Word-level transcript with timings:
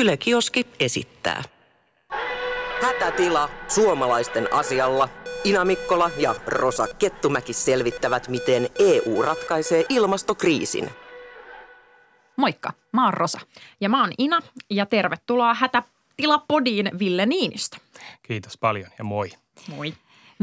Yle 0.00 0.16
Kioski 0.16 0.66
esittää. 0.80 1.42
Hätätila 2.82 3.50
suomalaisten 3.68 4.52
asialla. 4.52 5.08
Ina 5.44 5.64
Mikkola 5.64 6.10
ja 6.16 6.34
Rosa 6.46 6.86
Kettumäki 6.98 7.52
selvittävät, 7.52 8.28
miten 8.28 8.68
EU 8.78 9.22
ratkaisee 9.22 9.84
ilmastokriisin. 9.88 10.90
Moikka, 12.36 12.72
mä 12.92 13.04
oon 13.04 13.14
Rosa. 13.14 13.40
Ja 13.80 13.88
mä 13.88 14.00
oon 14.00 14.12
Ina 14.18 14.40
ja 14.70 14.86
tervetuloa 14.86 15.54
Hätätilapodiin 15.54 16.90
Ville 16.98 17.26
Niinistö. 17.26 17.76
Kiitos 18.22 18.58
paljon 18.58 18.88
ja 18.98 19.04
moi. 19.04 19.30
Moi. 19.76 19.94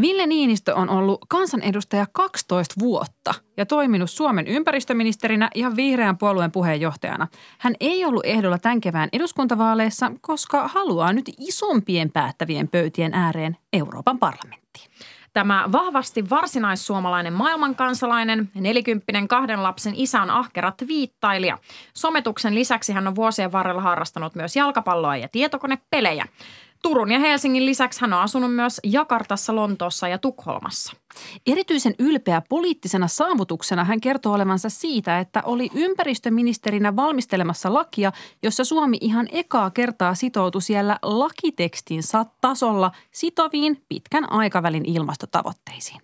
Ville 0.02 0.28
Niinistö 0.28 0.76
on 0.76 0.90
ollut 0.90 1.20
kansanedustaja 1.28 2.06
12 2.12 2.76
vuotta 2.80 3.34
ja 3.58 3.66
toiminut 3.66 4.10
Suomen 4.10 4.48
ympäristöministerinä 4.48 5.50
ja 5.56 5.76
vihreän 5.76 6.18
puolueen 6.18 6.52
puheenjohtajana. 6.52 7.28
Hän 7.58 7.76
ei 7.80 8.06
ollut 8.06 8.26
ehdolla 8.26 8.58
tämän 8.58 8.82
kevään 8.82 9.10
eduskuntavaaleissa, 9.14 10.12
koska 10.22 10.68
haluaa 10.68 11.14
nyt 11.14 11.32
isompien 11.40 12.12
päättävien 12.12 12.68
pöytien 12.68 13.14
ääreen 13.14 13.58
Euroopan 13.74 14.20
parlamenttiin. 14.20 14.92
Tämä 15.34 15.70
vahvasti 15.72 16.30
varsinaissuomalainen 16.30 17.34
maailmankansalainen, 17.34 18.50
nelikymppinen 18.54 19.28
kahden 19.28 19.64
lapsen 19.64 19.94
isä 19.96 20.22
on 20.22 20.30
ahkera 20.30 20.74
viittailija. 20.88 21.58
Sometuksen 21.94 22.56
lisäksi 22.56 22.94
hän 22.94 23.08
on 23.08 23.16
vuosien 23.16 23.52
varrella 23.52 23.82
harrastanut 23.82 24.36
myös 24.36 24.56
jalkapalloa 24.56 25.18
ja 25.18 25.28
tietokonepelejä. 25.28 26.26
Turun 26.82 27.12
ja 27.12 27.20
Helsingin 27.20 27.66
lisäksi 27.66 28.02
hän 28.02 28.14
on 28.14 28.20
asunut 28.20 28.56
myös 28.56 28.80
Jakartassa, 28.84 29.56
Lontoossa 29.56 30.08
ja 30.08 30.18
Tukholmassa. 30.18 30.94
Erityisen 31.48 31.96
ylpeä 32.00 32.42
poliittisena 32.50 33.08
saavutuksena 33.08 33.84
hän 33.84 34.02
kertoo 34.02 34.34
olevansa 34.34 34.70
siitä, 34.70 35.20
että 35.20 35.42
oli 35.46 35.70
ympäristöministerinä 35.76 36.96
valmistelemassa 36.96 37.74
lakia, 37.74 38.12
jossa 38.44 38.64
Suomi 38.64 38.98
ihan 39.02 39.28
ekaa 39.32 39.70
kertaa 39.72 40.16
sitoutui 40.16 40.62
siellä 40.62 41.00
lakitekstin 41.02 42.02
tasolla 42.42 42.92
sitoviin 43.12 43.84
pitkän 43.90 44.32
aikavälin 44.32 44.86
ilmastotavoitteisiin. 44.86 46.02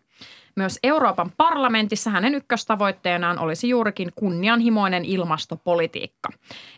Myös 0.55 0.79
Euroopan 0.83 1.31
parlamentissa 1.37 2.09
hänen 2.09 2.35
ykköstavoitteenaan 2.35 3.39
olisi 3.39 3.69
juurikin 3.69 4.11
kunnianhimoinen 4.15 5.05
ilmastopolitiikka. 5.05 6.29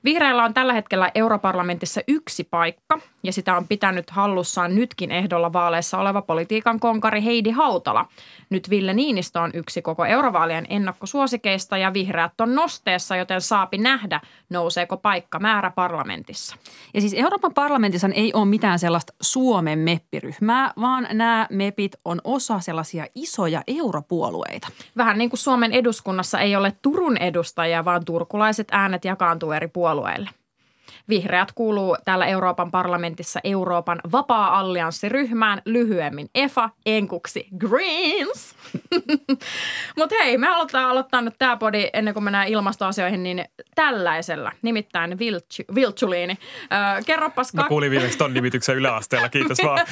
Vihreillä 0.03 0.43
on 0.43 0.53
tällä 0.53 0.73
hetkellä 0.73 1.11
europarlamentissa 1.15 2.01
yksi 2.07 2.43
paikka 2.43 2.99
ja 3.25 3.33
sitä 3.33 3.57
on 3.57 3.67
pitänyt 3.67 4.09
hallussaan 4.09 4.75
nytkin 4.75 5.11
ehdolla 5.11 5.53
vaaleissa 5.53 5.97
oleva 5.97 6.21
politiikan 6.21 6.79
konkari 6.79 7.23
Heidi 7.23 7.51
Hautala. 7.51 8.05
Nyt 8.49 8.69
Ville 8.69 8.93
Niinistö 8.93 9.39
on 9.39 9.51
yksi 9.53 9.81
koko 9.81 10.05
eurovaalien 10.05 10.65
ennakkosuosikeista 10.69 11.77
ja 11.77 11.93
vihreät 11.93 12.41
on 12.41 12.55
nosteessa, 12.55 13.15
joten 13.15 13.41
saapi 13.41 13.77
nähdä, 13.77 14.21
nouseeko 14.49 14.97
paikka 14.97 15.39
määrä 15.39 15.71
parlamentissa. 15.71 16.55
Ja 16.93 17.01
siis 17.01 17.13
Euroopan 17.13 17.53
parlamentissa 17.53 18.09
ei 18.13 18.33
ole 18.33 18.45
mitään 18.45 18.79
sellaista 18.79 19.13
Suomen 19.21 19.79
meppiryhmää, 19.79 20.73
vaan 20.81 21.07
nämä 21.11 21.47
mepit 21.51 21.95
on 22.05 22.21
osa 22.23 22.59
sellaisia 22.59 23.05
isoja 23.15 23.61
europuolueita. 23.67 24.67
Vähän 24.97 25.17
niin 25.17 25.29
kuin 25.29 25.39
Suomen 25.39 25.71
eduskunnassa 25.71 26.39
ei 26.39 26.55
ole 26.55 26.73
Turun 26.81 27.17
edustajia, 27.17 27.85
vaan 27.85 28.05
turkulaiset 28.05 28.67
äänet 28.71 29.05
jakaantuu 29.05 29.51
eri 29.51 29.67
puolueille. 29.67 30.29
Vihreät 31.09 31.51
kuuluu 31.51 31.97
täällä 32.05 32.25
Euroopan 32.25 32.71
parlamentissa 32.71 33.39
Euroopan 33.43 33.99
vapaa-allianssiryhmään, 34.11 35.61
lyhyemmin 35.65 36.29
EFA, 36.35 36.69
enkuksi 36.85 37.47
Greens. 37.57 38.55
Mutta 39.97 40.15
hei, 40.23 40.37
me 40.37 40.47
halutaan 40.47 40.89
aloittaa 40.89 41.21
nyt 41.21 41.35
tämä 41.39 41.57
podi 41.57 41.89
ennen 41.93 42.13
kuin 42.13 42.23
mennään 42.23 42.47
ilmastoasioihin, 42.47 43.23
niin 43.23 43.45
tällaisella, 43.75 44.51
nimittäin 44.61 45.19
Viltsuliini. 45.75 46.37
kerroppas 47.05 47.51
kak... 47.51 47.65
Mä 47.65 47.67
kuulin 47.67 47.91
viimeksi 47.91 48.17
ton 48.17 48.33
nimityksen 48.33 48.75
yläasteella, 48.75 49.29
kiitos 49.29 49.57
vaan. 49.63 49.85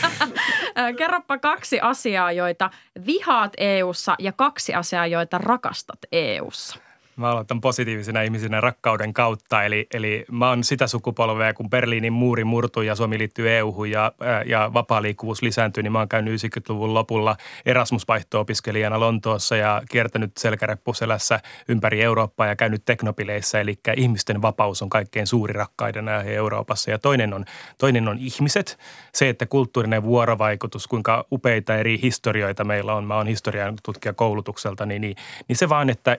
Kerroppa 0.98 1.38
kaksi 1.38 1.80
asiaa, 1.80 2.32
joita 2.32 2.70
vihaat 3.06 3.54
EUssa 3.58 4.16
ja 4.20 4.32
kaksi 4.32 4.74
asiaa, 4.74 5.08
joita 5.08 5.38
rakastat 5.38 6.00
EUssa. 6.12 6.80
Mä 7.16 7.30
aloitan 7.30 7.62
positiivisena 7.62 8.22
ihmisenä 8.22 8.62
rakkauden 8.62 9.14
kautta. 9.14 9.64
Eli, 9.64 9.88
eli 9.94 10.26
mä 10.32 10.50
oon 10.50 10.64
sitä 10.64 10.88
sukupolvea, 10.88 11.54
kun 11.54 11.70
Berliinin 11.70 12.14
muuri 12.14 12.44
murtui 12.44 12.88
ja 12.88 12.96
Suomi 12.96 13.18
liittyy 13.18 13.50
EU-hun 13.58 13.92
ja, 13.92 14.12
ja 14.46 14.72
vapaa 14.74 15.02
liikkuvuus 15.02 15.42
lisääntyi, 15.42 15.84
niin 15.84 15.92
mä 15.92 16.00
oon 16.00 16.10
käynyt 16.10 16.42
90-luvun 16.42 16.94
lopulla 16.94 17.36
Erasmus-vaihto-opiskelijana 17.66 19.00
Lontoossa 19.00 19.56
ja 19.56 19.82
kiertänyt 19.90 20.32
selkäreppuselässä 20.38 21.40
ympäri 21.70 22.02
Eurooppaa 22.02 22.48
ja 22.48 22.56
käynyt 22.56 22.86
teknopileissä. 22.86 23.60
Eli 23.60 23.80
ihmisten 23.98 24.42
vapaus 24.42 24.82
on 24.82 24.90
kaikkein 24.90 25.28
suuri 25.28 25.54
rakkaiden 25.54 26.08
Euroopassa. 26.26 26.92
Ja 26.92 27.00
toinen 27.00 27.34
on, 27.34 27.46
toinen 27.78 28.08
on 28.08 28.18
ihmiset. 28.20 28.80
Se, 29.14 29.30
että 29.30 29.46
kulttuurinen 29.46 30.04
vuorovaikutus, 30.04 30.88
kuinka 30.88 31.26
upeita 31.32 31.76
eri 31.76 32.00
historioita 32.02 32.64
meillä 32.64 32.94
on. 32.94 33.04
Mä 33.04 33.16
oon 33.16 33.28
historian 33.28 33.76
tutkija 33.84 34.14
koulutukselta, 34.14 34.86
niin, 34.86 35.02
niin, 35.02 35.16
niin 35.48 35.56
se 35.56 35.70
vaan, 35.70 35.90
että 35.90 36.18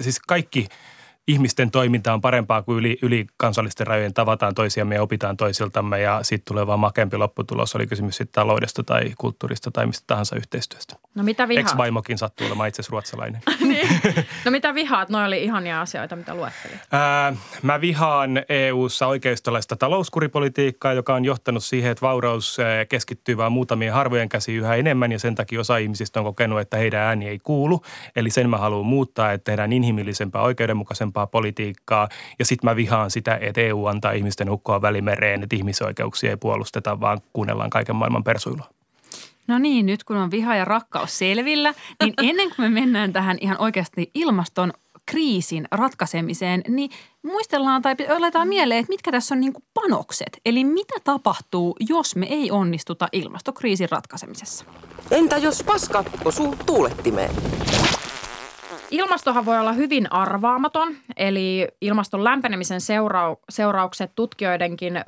siis 0.00 0.20
kaikki 0.20 0.66
ihmisten 1.28 1.70
toiminta 1.70 2.12
on 2.12 2.20
parempaa 2.20 2.62
kuin 2.62 2.78
yli, 2.78 2.98
yli 3.02 3.26
kansallisten 3.36 3.86
rajojen 3.86 4.14
tavataan 4.14 4.54
toisiamme 4.54 4.94
ja 4.94 5.02
opitaan 5.02 5.36
toisiltamme 5.36 6.00
ja 6.00 6.18
siitä 6.22 6.42
tulee 6.48 6.66
vaan 6.66 6.80
makempi 6.80 7.16
lopputulos. 7.16 7.74
Oli 7.74 7.86
kysymys 7.86 8.16
sitten 8.16 8.32
taloudesta 8.32 8.82
tai 8.82 9.12
kulttuurista 9.18 9.70
tai 9.70 9.86
mistä 9.86 10.04
tahansa 10.06 10.36
yhteistyöstä. 10.36 10.96
No 11.14 11.22
mitä 11.22 11.48
vihaat? 11.48 11.66
Ex-vaimokin 11.66 12.18
sattuu 12.18 12.46
olemaan 12.46 12.68
itse 12.68 12.82
ruotsalainen. 12.90 13.40
niin. 13.68 13.88
No 14.44 14.50
mitä 14.50 14.74
vihaat? 14.74 15.08
No 15.08 15.24
oli 15.24 15.44
ihania 15.44 15.80
asioita, 15.80 16.16
mitä 16.16 16.34
luettelit. 16.34 16.80
Ää, 16.92 17.32
mä 17.62 17.80
vihaan 17.80 18.42
EU-ssa 18.48 19.06
oikeistolaista 19.06 19.76
talouskuripolitiikkaa, 19.76 20.92
joka 20.92 21.14
on 21.14 21.24
johtanut 21.24 21.64
siihen, 21.64 21.90
että 21.90 22.06
vauraus 22.06 22.56
keskittyy 22.88 23.36
vain 23.36 23.52
muutamien 23.52 23.92
harvojen 23.92 24.28
käsiin 24.28 24.58
yhä 24.58 24.74
enemmän 24.74 25.12
ja 25.12 25.18
sen 25.18 25.34
takia 25.34 25.60
osa 25.60 25.76
ihmisistä 25.76 26.20
on 26.20 26.24
kokenut, 26.24 26.60
että 26.60 26.76
heidän 26.76 27.00
ääni 27.00 27.28
ei 27.28 27.38
kuulu. 27.38 27.82
Eli 28.16 28.30
sen 28.30 28.50
mä 28.50 28.58
haluan 28.58 28.86
muuttaa, 28.86 29.32
että 29.32 29.44
tehdään 29.44 29.72
inhimillisempää, 29.72 30.42
oikeudenmukaisempaa 30.42 31.19
parempaa 31.20 31.40
politiikkaa. 31.40 32.08
Ja 32.38 32.44
sitten 32.44 32.70
mä 32.70 32.76
vihaan 32.76 33.10
sitä, 33.10 33.38
että 33.40 33.60
EU 33.60 33.86
antaa 33.86 34.12
ihmisten 34.12 34.50
hukkoa 34.50 34.82
välimereen, 34.82 35.42
että 35.42 35.56
ihmisoikeuksia 35.56 36.30
ei 36.30 36.36
puolusteta, 36.36 37.00
vaan 37.00 37.20
kuunnellaan 37.32 37.70
kaiken 37.70 37.96
maailman 37.96 38.24
persuilua. 38.24 38.66
No 39.46 39.58
niin, 39.58 39.86
nyt 39.86 40.04
kun 40.04 40.16
on 40.16 40.30
viha 40.30 40.56
ja 40.56 40.64
rakkaus 40.64 41.18
selvillä, 41.18 41.74
niin 42.02 42.14
ennen 42.28 42.48
kuin 42.56 42.72
me 42.72 42.80
mennään 42.80 43.12
tähän 43.12 43.38
ihan 43.40 43.60
oikeasti 43.60 44.10
ilmaston 44.14 44.72
kriisin 45.06 45.66
ratkaisemiseen, 45.70 46.62
niin 46.68 46.90
muistellaan 47.22 47.82
tai 47.82 47.94
aletaan 48.16 48.48
mieleen, 48.48 48.80
että 48.80 48.92
mitkä 48.92 49.12
tässä 49.12 49.34
on 49.34 49.40
niin 49.40 49.52
panokset. 49.74 50.40
Eli 50.44 50.64
mitä 50.64 50.94
tapahtuu, 51.04 51.76
jos 51.88 52.16
me 52.16 52.26
ei 52.26 52.50
onnistuta 52.50 53.08
ilmastokriisin 53.12 53.88
ratkaisemisessa? 53.90 54.64
Entä 55.10 55.36
jos 55.36 55.62
paska 55.62 56.04
osuu 56.24 56.56
tuulettimeen? 56.66 57.30
Ilmastohan 58.90 59.44
voi 59.44 59.58
olla 59.58 59.72
hyvin 59.72 60.12
arvaamaton, 60.12 60.96
eli 61.16 61.68
ilmaston 61.80 62.24
lämpenemisen 62.24 62.80
seurau- 62.80 63.42
seuraukset 63.48 64.12
tutkijoidenkin 64.14 64.96
ö, 64.96 65.02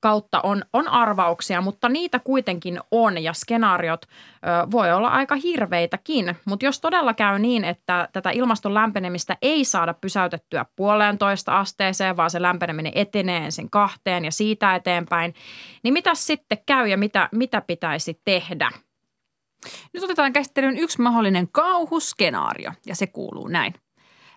kautta 0.00 0.40
on, 0.40 0.62
on 0.72 0.88
arvauksia, 0.88 1.60
mutta 1.60 1.88
niitä 1.88 2.18
kuitenkin 2.18 2.80
on 2.90 3.22
ja 3.22 3.32
skenaariot 3.32 4.02
ö, 4.04 4.70
voi 4.70 4.92
olla 4.92 5.08
aika 5.08 5.34
hirveitäkin. 5.34 6.36
Mutta 6.44 6.66
jos 6.66 6.80
todella 6.80 7.14
käy 7.14 7.38
niin, 7.38 7.64
että 7.64 8.08
tätä 8.12 8.30
ilmaston 8.30 8.74
lämpenemistä 8.74 9.36
ei 9.42 9.64
saada 9.64 9.94
pysäytettyä 9.94 10.66
puolentoista 10.76 11.58
asteeseen, 11.58 12.16
vaan 12.16 12.30
se 12.30 12.42
lämpeneminen 12.42 12.92
etenee 12.94 13.44
ensin 13.44 13.70
kahteen 13.70 14.24
ja 14.24 14.32
siitä 14.32 14.74
eteenpäin, 14.74 15.34
niin 15.82 15.92
mitä 15.92 16.14
sitten 16.14 16.58
käy 16.66 16.88
ja 16.88 16.98
mitä, 16.98 17.28
mitä 17.32 17.60
pitäisi 17.60 18.20
tehdä– 18.24 18.70
nyt 19.92 20.04
otetaan 20.04 20.32
käsittelyyn 20.32 20.78
yksi 20.78 21.02
mahdollinen 21.02 21.48
kauhuskenaario 21.52 22.72
ja 22.86 22.94
se 22.94 23.06
kuuluu 23.06 23.48
näin. 23.48 23.74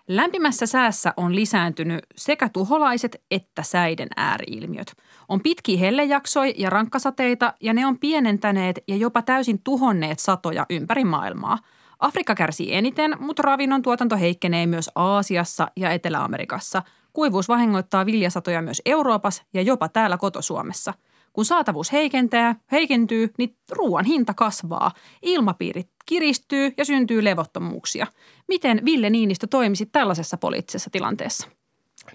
Lämpimässä 0.08 0.66
säässä 0.66 1.14
on 1.16 1.34
lisääntynyt 1.34 2.00
sekä 2.16 2.48
tuholaiset 2.48 3.22
että 3.30 3.62
säiden 3.62 4.08
ääriilmiöt. 4.16 4.92
On 5.28 5.40
pitkiä 5.40 5.78
hellejaksoja 5.78 6.52
ja 6.56 6.70
rankkasateita 6.70 7.54
ja 7.60 7.74
ne 7.74 7.86
on 7.86 7.98
pienentäneet 7.98 8.78
ja 8.88 8.96
jopa 8.96 9.22
täysin 9.22 9.62
tuhonneet 9.64 10.18
satoja 10.18 10.66
ympäri 10.70 11.04
maailmaa. 11.04 11.58
Afrikka 11.98 12.34
kärsii 12.34 12.74
eniten, 12.74 13.16
mutta 13.20 13.42
ravinnon 13.42 13.82
tuotanto 13.82 14.16
heikkenee 14.16 14.66
myös 14.66 14.90
Aasiassa 14.94 15.68
ja 15.76 15.90
Etelä-Amerikassa. 15.90 16.82
Kuivuus 17.12 17.48
vahingoittaa 17.48 18.06
viljasatoja 18.06 18.62
myös 18.62 18.82
Euroopassa 18.86 19.42
ja 19.54 19.62
jopa 19.62 19.88
täällä 19.88 20.18
kotosuomessa– 20.18 20.94
kun 21.32 21.44
saatavuus 21.44 21.92
heikentää, 21.92 22.54
heikentyy, 22.72 23.30
niin 23.38 23.56
ruoan 23.70 24.04
hinta 24.04 24.34
kasvaa, 24.34 24.90
ilmapiiri 25.22 25.84
kiristyy 26.06 26.72
ja 26.76 26.84
syntyy 26.84 27.24
levottomuuksia. 27.24 28.06
Miten 28.48 28.84
Ville 28.84 29.10
Niinistö 29.10 29.46
toimisi 29.46 29.86
tällaisessa 29.86 30.36
poliittisessa 30.36 30.90
tilanteessa? 30.90 31.48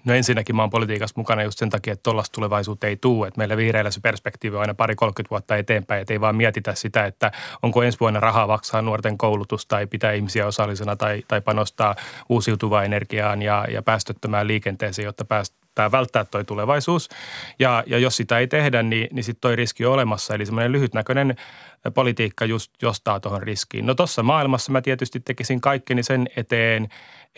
No 0.04 0.14
ensinnäkin 0.14 0.56
mä 0.56 0.62
oon 0.62 0.70
politiikassa 0.70 1.14
mukana 1.16 1.42
just 1.42 1.58
sen 1.58 1.70
takia, 1.70 1.92
että 1.92 2.02
tuollaista 2.02 2.34
tulevaisuutta 2.34 2.86
ei 2.86 2.96
tule. 2.96 3.28
Että 3.28 3.38
meillä 3.38 3.56
vihreillä 3.56 3.90
se 3.90 4.00
perspektiivi 4.00 4.56
on 4.56 4.60
aina 4.60 4.74
pari 4.74 4.94
30 4.94 5.30
vuotta 5.30 5.56
eteenpäin, 5.56 6.00
että 6.00 6.14
ei 6.14 6.20
vaan 6.20 6.36
mietitä 6.36 6.74
sitä, 6.74 7.06
että 7.06 7.32
onko 7.62 7.82
ensi 7.82 8.00
vuonna 8.00 8.20
rahaa 8.20 8.46
maksaa 8.46 8.82
nuorten 8.82 9.18
koulutus 9.18 9.66
tai 9.66 9.86
pitää 9.86 10.12
ihmisiä 10.12 10.46
osallisena 10.46 10.96
tai, 10.96 11.22
tai 11.28 11.40
panostaa 11.40 11.94
uusiutuvaan 12.28 12.84
energiaan 12.84 13.42
ja, 13.42 13.66
ja 13.70 13.82
päästöttömään 13.82 14.46
liikenteeseen, 14.46 15.06
jotta 15.06 15.24
pääst, 15.24 15.54
välttää, 15.78 15.98
välttää 15.98 16.24
toi 16.24 16.44
tulevaisuus. 16.44 17.08
Ja, 17.58 17.84
ja 17.86 17.98
jos 17.98 18.16
sitä 18.16 18.38
ei 18.38 18.46
tehdä, 18.46 18.82
niin, 18.82 19.08
niin 19.12 19.24
sitten 19.24 19.40
toi 19.40 19.56
riski 19.56 19.86
on 19.86 19.92
olemassa. 19.92 20.34
Eli 20.34 20.46
semmoinen 20.46 20.72
lyhytnäköinen 20.72 21.36
politiikka 21.94 22.44
just 22.44 22.72
jostaa 22.82 23.20
tuohon 23.20 23.42
riskiin. 23.42 23.86
No 23.86 23.94
tuossa 23.94 24.22
maailmassa 24.22 24.72
mä 24.72 24.82
tietysti 24.82 25.20
tekisin 25.20 25.60
kaikkeni 25.60 26.02
sen 26.02 26.28
eteen, 26.36 26.88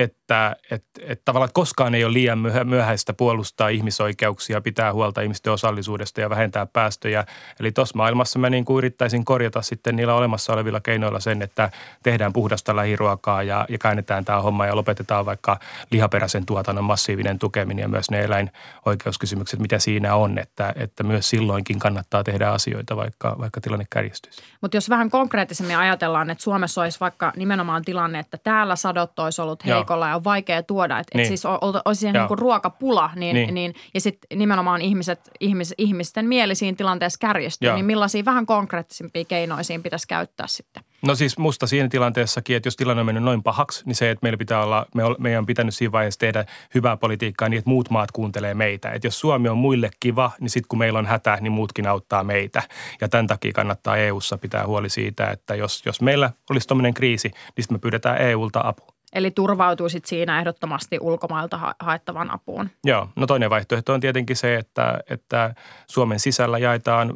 että, 0.00 0.56
että, 0.70 1.00
että 1.06 1.22
tavallaan 1.24 1.50
koskaan 1.54 1.94
ei 1.94 2.04
ole 2.04 2.12
liian 2.12 2.38
myöhäistä 2.64 3.12
puolustaa 3.12 3.68
ihmisoikeuksia, 3.68 4.60
pitää 4.60 4.92
huolta 4.92 5.20
ihmisten 5.20 5.52
osallisuudesta 5.52 6.20
ja 6.20 6.30
vähentää 6.30 6.66
päästöjä. 6.66 7.24
Eli 7.60 7.72
tuossa 7.72 7.96
maailmassa 7.96 8.38
mä 8.38 8.50
niin 8.50 8.64
kuin 8.64 8.78
yrittäisin 8.78 9.24
korjata 9.24 9.62
sitten 9.62 9.96
niillä 9.96 10.14
olemassa 10.14 10.52
olevilla 10.52 10.80
keinoilla 10.80 11.20
sen, 11.20 11.42
että 11.42 11.70
tehdään 12.02 12.32
puhdasta 12.32 12.76
lähiruokaa 12.76 13.42
ja, 13.42 13.66
ja 13.68 13.78
käännetään 13.78 14.24
tämä 14.24 14.42
homma 14.42 14.66
ja 14.66 14.76
lopetetaan 14.76 15.26
vaikka 15.26 15.58
lihaperäisen 15.90 16.46
tuotannon 16.46 16.84
massiivinen 16.84 17.38
tukeminen 17.38 17.82
ja 17.82 17.88
myös 17.88 18.10
ne 18.10 18.20
eläinoikeuskysymykset, 18.20 19.60
mitä 19.60 19.78
siinä 19.78 20.14
on, 20.14 20.38
että, 20.38 20.72
että 20.76 21.02
myös 21.02 21.30
silloinkin 21.30 21.78
kannattaa 21.78 22.24
tehdä 22.24 22.50
asioita, 22.50 22.96
vaikka, 22.96 23.36
vaikka 23.38 23.60
tilanne 23.60 23.86
kärjistyisi. 23.90 24.42
Mutta 24.60 24.76
jos 24.76 24.90
vähän 24.90 25.10
konkreettisemmin 25.10 25.78
ajatellaan, 25.78 26.30
että 26.30 26.44
Suomessa 26.44 26.80
olisi 26.80 27.00
vaikka 27.00 27.32
nimenomaan 27.36 27.84
tilanne, 27.84 28.18
että 28.18 28.38
täällä 28.38 28.76
sadot 28.76 29.18
olisi 29.18 29.42
ollut 29.42 29.66
heikko, 29.66 29.89
paikalla 29.90 30.08
ja 30.08 30.16
on 30.16 30.24
vaikea 30.24 30.62
tuoda. 30.62 30.98
Että 30.98 31.18
niin. 31.18 31.22
et 31.22 31.28
siis 31.28 31.42
olisi 31.84 32.12
niin 32.12 32.28
kuin 32.28 32.38
ruokapula 32.38 33.10
niin, 33.14 33.34
niin. 33.34 33.54
Niin, 33.54 33.74
ja 33.94 34.00
sitten 34.00 34.38
nimenomaan 34.38 34.80
ihmiset, 34.80 35.20
ihmis, 35.40 35.74
ihmisten 35.78 36.26
mieli 36.26 36.54
siinä 36.54 36.76
tilanteessa 36.76 37.18
kärjistyy. 37.20 37.68
Joo. 37.68 37.76
Niin 37.76 37.86
millaisia 37.86 38.24
vähän 38.24 38.46
konkreettisempia 38.46 39.24
keinoja 39.24 39.62
siinä 39.62 39.82
pitäisi 39.82 40.08
käyttää 40.08 40.46
sitten? 40.46 40.82
No 41.06 41.14
siis 41.14 41.38
musta 41.38 41.66
siinä 41.66 41.88
tilanteessakin, 41.88 42.56
että 42.56 42.66
jos 42.66 42.76
tilanne 42.76 43.00
on 43.00 43.06
mennyt 43.06 43.24
noin 43.24 43.42
pahaksi, 43.42 43.82
niin 43.86 43.94
se, 43.94 44.10
että 44.10 44.24
meillä 44.24 44.36
pitää 44.36 44.64
olla, 44.64 44.86
me, 44.94 45.02
meidän 45.18 45.38
on 45.38 45.46
pitänyt 45.46 45.74
siinä 45.74 45.92
vaiheessa 45.92 46.20
tehdä 46.20 46.44
hyvää 46.74 46.96
politiikkaa 46.96 47.48
niin, 47.48 47.58
että 47.58 47.70
muut 47.70 47.90
maat 47.90 48.12
kuuntelee 48.12 48.54
meitä. 48.54 48.90
Että 48.90 49.06
jos 49.06 49.20
Suomi 49.20 49.48
on 49.48 49.58
muille 49.58 49.90
kiva, 50.00 50.30
niin 50.40 50.50
sitten 50.50 50.68
kun 50.68 50.78
meillä 50.78 50.98
on 50.98 51.06
hätä, 51.06 51.38
niin 51.40 51.52
muutkin 51.52 51.86
auttaa 51.86 52.24
meitä. 52.24 52.62
Ja 53.00 53.08
tämän 53.08 53.26
takia 53.26 53.52
kannattaa 53.52 53.96
EU:ssa 53.96 54.38
pitää 54.38 54.66
huoli 54.66 54.88
siitä, 54.88 55.30
että 55.30 55.54
jos, 55.54 55.82
jos 55.86 56.00
meillä 56.00 56.30
olisi 56.50 56.68
tuommoinen 56.68 56.94
kriisi, 56.94 57.28
niin 57.28 57.62
sitten 57.62 57.74
me 57.74 57.78
pyydetään 57.78 58.18
EUlta 58.18 58.60
apua. 58.64 58.99
Eli 59.12 59.30
turvautuisit 59.30 60.04
siinä 60.04 60.38
ehdottomasti 60.38 60.98
ulkomailta 61.00 61.58
ha- 61.58 61.74
haettavan 61.80 62.34
apuun. 62.34 62.70
Joo, 62.84 63.08
no 63.16 63.26
toinen 63.26 63.50
vaihtoehto 63.50 63.92
on 63.92 64.00
tietenkin 64.00 64.36
se, 64.36 64.56
että, 64.56 64.98
että 65.10 65.54
Suomen 65.86 66.20
sisällä 66.20 66.58
jaetaan, 66.58 67.12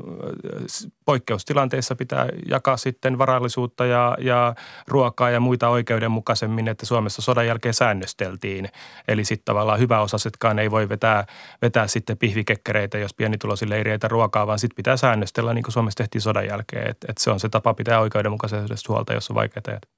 poikkeustilanteissa 1.04 1.96
pitää 1.96 2.28
jakaa 2.48 2.76
sitten 2.76 3.18
varallisuutta 3.18 3.86
ja, 3.86 4.16
ja 4.20 4.54
ruokaa 4.88 5.30
ja 5.30 5.40
muita 5.40 5.68
oikeudenmukaisemmin, 5.68 6.68
että 6.68 6.86
Suomessa 6.86 7.22
sodan 7.22 7.46
jälkeen 7.46 7.74
säännösteltiin. 7.74 8.68
Eli 9.08 9.24
sitten 9.24 9.44
tavallaan 9.44 9.78
hyväosaisetkaan 9.78 10.58
ei 10.58 10.70
voi 10.70 10.88
vetää, 10.88 11.24
vetää 11.62 11.86
sitten 11.86 12.18
pihvikekkereitä, 12.18 12.98
jos 12.98 13.14
pienitulosille 13.14 13.76
ei 13.76 13.82
riitä 13.82 14.08
ruokaa, 14.08 14.46
vaan 14.46 14.58
sitten 14.58 14.76
pitää 14.76 14.96
säännöstellä 14.96 15.54
niin 15.54 15.62
kuin 15.62 15.72
Suomessa 15.72 15.96
tehtiin 15.96 16.22
sodan 16.22 16.46
jälkeen. 16.46 16.90
Että 16.90 17.06
et 17.10 17.18
se 17.18 17.30
on 17.30 17.40
se 17.40 17.48
tapa 17.48 17.74
pitää 17.74 18.00
oikeudenmukaisesti 18.00 18.74
huolta, 18.88 19.14
jos 19.14 19.30
on 19.30 19.34
vaikeita 19.34 19.70
ajat. 19.70 19.93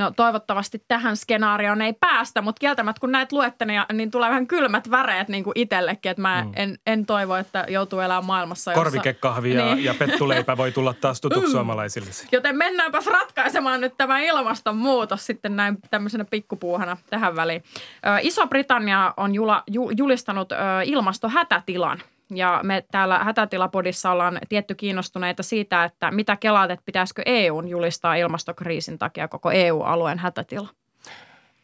No 0.00 0.10
toivottavasti 0.16 0.84
tähän 0.88 1.16
skenaarioon 1.16 1.82
ei 1.82 1.92
päästä, 1.92 2.42
mutta 2.42 2.60
kieltämättä 2.60 3.00
kun 3.00 3.12
näet 3.12 3.32
luette, 3.32 3.64
niin, 3.64 3.82
niin 3.92 4.10
tulee 4.10 4.30
vähän 4.30 4.46
kylmät 4.46 4.90
väreet 4.90 5.28
niin 5.28 5.44
kuin 5.44 5.52
itsellekin, 5.54 6.10
että 6.10 6.22
mä 6.22 6.42
mm. 6.44 6.52
en, 6.56 6.78
en 6.86 7.06
toivo, 7.06 7.34
että 7.34 7.64
joutuu 7.68 8.00
elämään 8.00 8.24
maailmassa, 8.24 8.70
jossa... 8.70 8.84
Korvikekahvi 8.84 9.54
ja, 9.54 9.74
niin. 9.74 9.84
ja 9.84 9.94
pettuleipä 9.94 10.56
voi 10.56 10.72
tulla 10.72 10.94
taas 10.94 11.20
tutuksi 11.20 11.46
mm. 11.46 11.52
suomalaisille. 11.52 12.10
Joten 12.32 12.56
mennäänpäs 12.56 13.06
ratkaisemaan 13.06 13.80
nyt 13.80 13.94
tämä 13.96 14.20
ilmastonmuutos 14.20 15.26
sitten 15.26 15.56
näin 15.56 15.78
tämmöisenä 15.90 16.24
pikkupuuhana 16.24 16.96
tähän 17.10 17.36
väliin. 17.36 17.62
Iso-Britannia 18.22 19.14
on 19.16 19.34
jula, 19.34 19.62
ju, 19.66 19.90
julistanut 19.96 20.48
ilmastohätätilan 20.84 22.02
ja 22.30 22.60
me 22.62 22.84
täällä 22.90 23.18
Hätätilapodissa 23.18 24.10
ollaan 24.10 24.38
tietty 24.48 24.74
kiinnostuneita 24.74 25.42
siitä, 25.42 25.84
että 25.84 26.10
mitä 26.10 26.36
kelaat, 26.36 26.70
että 26.70 26.84
pitäisikö 26.86 27.22
EUn 27.26 27.68
julistaa 27.68 28.14
ilmastokriisin 28.14 28.98
takia 28.98 29.28
koko 29.28 29.50
EU-alueen 29.50 30.18
hätätila? 30.18 30.68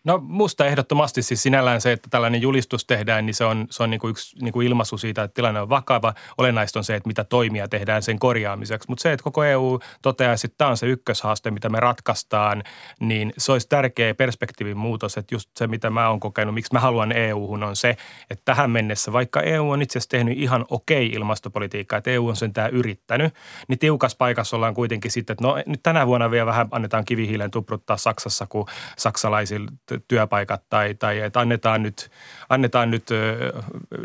No 0.06 0.18
musta 0.22 0.66
ehdottomasti 0.66 1.22
siis 1.22 1.42
sinällään 1.42 1.80
se, 1.80 1.92
että 1.92 2.08
tällainen 2.10 2.42
julistus 2.42 2.84
tehdään, 2.84 3.26
niin 3.26 3.34
se 3.34 3.44
on, 3.44 3.66
se 3.70 3.82
on 3.82 3.90
niin 3.90 4.00
kuin 4.00 4.10
yksi 4.10 4.36
niin 4.42 4.52
kuin 4.52 4.66
ilmaisu 4.66 4.98
siitä, 4.98 5.22
että 5.22 5.34
tilanne 5.34 5.60
on 5.60 5.68
vakava. 5.68 6.14
Olennaista 6.38 6.78
on 6.78 6.84
se, 6.84 6.94
että 6.94 7.06
mitä 7.06 7.24
toimia 7.24 7.68
tehdään 7.68 8.02
sen 8.02 8.18
korjaamiseksi. 8.18 8.88
Mutta 8.88 9.02
se, 9.02 9.12
että 9.12 9.24
koko 9.24 9.44
EU 9.44 9.80
toteaa, 10.02 10.32
että 10.32 10.48
tämä 10.58 10.70
on 10.70 10.76
se 10.76 10.86
ykköshaaste, 10.86 11.50
mitä 11.50 11.68
me 11.68 11.80
ratkaistaan, 11.80 12.62
niin 13.00 13.32
se 13.38 13.52
olisi 13.52 13.68
tärkeä 13.68 14.14
perspektiivin 14.14 14.76
muutos. 14.76 15.16
Että 15.16 15.34
just 15.34 15.50
se, 15.56 15.66
mitä 15.66 15.90
mä 15.90 16.08
oon 16.08 16.20
kokenut, 16.20 16.54
miksi 16.54 16.72
mä 16.72 16.80
haluan 16.80 17.12
EU-hun, 17.12 17.62
on 17.62 17.76
se, 17.76 17.96
että 18.30 18.42
tähän 18.44 18.70
mennessä, 18.70 19.12
vaikka 19.12 19.40
EU 19.40 19.70
on 19.70 19.82
itse 19.82 19.98
asiassa 19.98 20.10
tehnyt 20.10 20.38
ihan 20.38 20.64
okei 20.70 21.06
ilmastopolitiikkaa, 21.06 21.96
että 21.96 22.10
EU 22.10 22.28
on 22.28 22.36
sen 22.36 22.52
tämä 22.52 22.68
yrittänyt, 22.68 23.34
niin 23.68 23.78
tiukas 23.78 24.16
paikassa 24.16 24.56
ollaan 24.56 24.74
kuitenkin 24.74 25.10
sitten, 25.10 25.34
että 25.34 25.44
no 25.44 25.56
nyt 25.66 25.80
tänä 25.82 26.06
vuonna 26.06 26.30
vielä 26.30 26.46
vähän 26.46 26.68
annetaan 26.70 27.04
kivihiilen 27.04 27.50
tupruttaa 27.50 27.96
Saksassa, 27.96 28.46
kun 28.46 28.66
saksalaisilla 28.96 29.70
työpaikat 30.08 30.62
tai, 30.68 30.94
tai 30.94 31.20
että 31.20 31.40
annetaan 31.40 31.82
nyt, 31.82 32.10
annetaan 32.48 32.90
nyt 32.90 33.08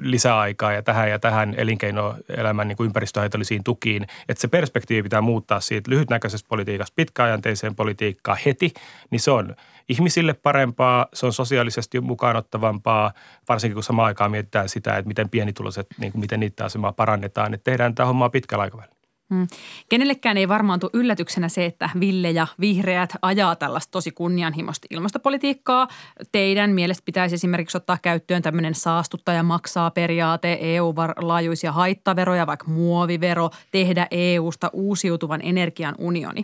lisäaikaa 0.01 0.73
ja 0.73 0.81
tähän 0.81 1.09
ja 1.09 1.19
tähän 1.19 1.53
elinkeinoelämän 1.57 2.67
niin 2.67 2.77
kuin 2.77 2.85
ympäristöhaitallisiin 2.85 3.63
tukiin. 3.63 4.03
Että 4.29 4.41
se 4.41 4.47
perspektiivi 4.47 5.03
pitää 5.03 5.21
muuttaa 5.21 5.59
siitä 5.59 5.91
lyhytnäköisestä 5.91 6.49
politiikasta 6.49 6.93
pitkäajanteiseen 6.95 7.75
politiikkaan 7.75 8.37
heti, 8.45 8.73
niin 9.09 9.19
se 9.19 9.31
on 9.31 9.55
ihmisille 9.89 10.33
parempaa, 10.33 11.07
se 11.13 11.25
on 11.25 11.33
sosiaalisesti 11.33 11.99
mukaanottavampaa, 11.99 13.11
varsinkin 13.49 13.73
kun 13.73 13.83
samaan 13.83 14.07
aikaan 14.07 14.31
mietitään 14.31 14.69
sitä, 14.69 14.97
että 14.97 15.07
miten 15.07 15.29
pienituloiset, 15.29 15.87
niin 15.97 16.11
kuin 16.11 16.19
miten 16.19 16.39
niitä 16.39 16.65
asemaa 16.65 16.91
parannetaan, 16.91 17.53
että 17.53 17.71
tehdään 17.71 17.95
tämä 17.95 18.07
hommaa 18.07 18.29
pitkällä 18.29 18.61
aikavälillä. 18.61 19.00
Mm. 19.31 19.47
Kenellekään 19.89 20.37
ei 20.37 20.47
varmaan 20.47 20.79
tule 20.79 20.91
yllätyksenä 20.93 21.49
se, 21.49 21.65
että 21.65 21.89
Ville 21.99 22.31
ja 22.31 22.47
vihreät 22.59 23.13
ajaa 23.21 23.55
tällaista 23.55 23.91
tosi 23.91 24.11
kunnianhimoista 24.11 24.87
ilmastopolitiikkaa. 24.89 25.87
Teidän 26.31 26.71
mielestä 26.71 27.05
pitäisi 27.05 27.35
esimerkiksi 27.35 27.77
ottaa 27.77 27.97
käyttöön 28.01 28.41
tämmöinen 28.41 28.75
saastuttaja 28.75 29.43
maksaa 29.43 29.91
periaate, 29.91 30.57
EU-laajuisia 30.61 31.71
haittaveroja, 31.71 32.47
vaikka 32.47 32.67
muovivero, 32.67 33.49
tehdä 33.71 34.07
EU-sta 34.11 34.69
uusiutuvan 34.73 35.39
energian 35.43 35.95
unioni. 35.97 36.43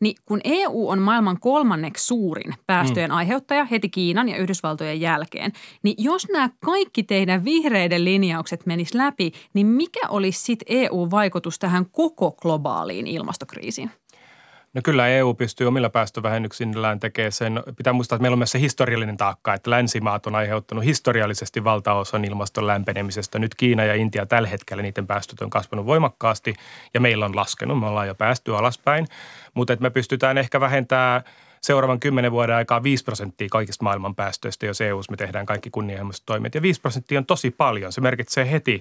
Niin 0.00 0.16
kun 0.24 0.40
EU 0.44 0.88
on 0.88 1.02
maailman 1.02 1.40
kolmanneksi 1.40 2.06
suurin 2.06 2.54
päästöjen 2.66 3.10
mm. 3.10 3.16
aiheuttaja 3.16 3.64
heti 3.64 3.88
Kiinan 3.88 4.28
ja 4.28 4.36
Yhdysvaltojen 4.36 5.00
jälkeen, 5.00 5.52
niin 5.82 5.94
jos 5.98 6.28
nämä 6.28 6.50
kaikki 6.64 7.02
teidän 7.02 7.44
vihreiden 7.44 8.04
linjaukset 8.04 8.66
menis 8.66 8.94
läpi, 8.94 9.32
niin 9.54 9.66
mikä 9.66 10.08
olisi 10.08 10.40
sitten 10.40 10.76
EU-vaikutus 10.76 11.58
tähän 11.58 11.86
koko 11.90 12.25
koko 12.30 12.40
globaaliin 12.42 13.06
ilmastokriisiin? 13.06 13.90
No 14.74 14.80
kyllä 14.84 15.08
EU 15.08 15.34
pystyy 15.34 15.66
omilla 15.66 15.90
päästövähennyksillään 15.90 17.00
tekemään 17.00 17.32
sen. 17.32 17.62
Pitää 17.76 17.92
muistaa, 17.92 18.16
että 18.16 18.22
meillä 18.22 18.34
on 18.34 18.38
myös 18.38 18.52
se 18.52 18.60
historiallinen 18.60 19.16
taakka, 19.16 19.54
että 19.54 19.70
länsimaat 19.70 20.26
on 20.26 20.34
aiheuttanut 20.34 20.84
historiallisesti 20.84 21.64
valtaosan 21.64 22.24
ilmaston 22.24 22.66
lämpenemisestä. 22.66 23.38
Nyt 23.38 23.54
Kiina 23.54 23.84
ja 23.84 23.94
Intia 23.94 24.26
tällä 24.26 24.48
hetkellä 24.48 24.82
niiden 24.82 25.06
päästöt 25.06 25.40
on 25.40 25.50
kasvanut 25.50 25.86
voimakkaasti 25.86 26.54
ja 26.94 27.00
meillä 27.00 27.24
on 27.24 27.36
laskenut. 27.36 27.80
Me 27.80 27.86
ollaan 27.86 28.08
jo 28.08 28.14
päästy 28.14 28.56
alaspäin, 28.56 29.06
mutta 29.54 29.72
että 29.72 29.82
me 29.82 29.90
pystytään 29.90 30.38
ehkä 30.38 30.60
vähentämään– 30.60 31.22
seuraavan 31.62 32.00
kymmenen 32.00 32.32
vuoden 32.32 32.56
aikaa 32.56 32.82
5 32.82 33.04
prosenttia 33.04 33.48
kaikista 33.50 33.84
maailman 33.84 34.14
päästöistä, 34.14 34.66
jos 34.66 34.80
EU 34.80 35.00
me 35.10 35.16
tehdään 35.16 35.46
kaikki 35.46 35.70
kunnianhimoiset 35.70 36.22
toimet. 36.26 36.54
Ja 36.54 36.62
5 36.62 36.80
prosenttia 36.80 37.18
on 37.18 37.26
tosi 37.26 37.50
paljon. 37.50 37.92
Se 37.92 38.00
merkitsee 38.00 38.50
heti 38.50 38.80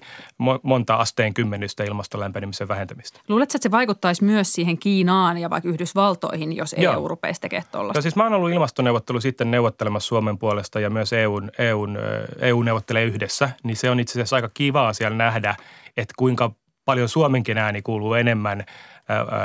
monta 0.64 0.96
asteen 0.96 1.34
kymmenystä 1.34 1.84
ilmaston 1.84 2.20
lämpenemisen 2.20 2.68
vähentämistä. 2.68 3.20
Luuletko, 3.28 3.58
että 3.58 3.64
se 3.64 3.72
vaikuttaisi 3.72 4.24
myös 4.24 4.54
siihen 4.54 4.78
Kiinaan 4.78 5.38
ja 5.38 5.50
vaikka 5.50 5.70
Yhdysvaltoihin, 5.70 6.56
jos 6.56 6.76
Joo. 6.78 6.94
EU 6.94 7.08
rupeaisi 7.08 7.42
tekemään 7.42 7.68
tuollaista? 7.72 7.98
No 7.98 8.02
siis 8.02 8.16
mä 8.16 8.24
oon 8.24 8.34
ollut 8.34 8.52
ilmastoneuvottelu 8.52 9.22
sitten 9.22 9.52
neuvottelemassa 9.52 10.08
Suomen 10.08 10.38
puolesta 10.38 10.80
ja 10.80 10.90
myös 10.90 11.14
EUn, 11.14 11.52
EUn, 11.58 11.98
EU 12.42 12.64
neuvottelee 12.64 13.04
yhdessä, 13.04 13.50
niin 13.64 13.78
se 13.78 13.90
on 13.90 14.00
itse 14.00 14.12
asiassa 14.12 14.36
aika 14.36 14.50
kivaa 14.54 14.94
siellä 14.94 15.18
nähdä, 15.18 15.56
että 15.98 16.14
kuinka 16.18 16.52
paljon 16.86 17.10
Suomenkin 17.10 17.58
ääni 17.58 17.82
kuuluu 17.82 18.14
enemmän– 18.14 18.64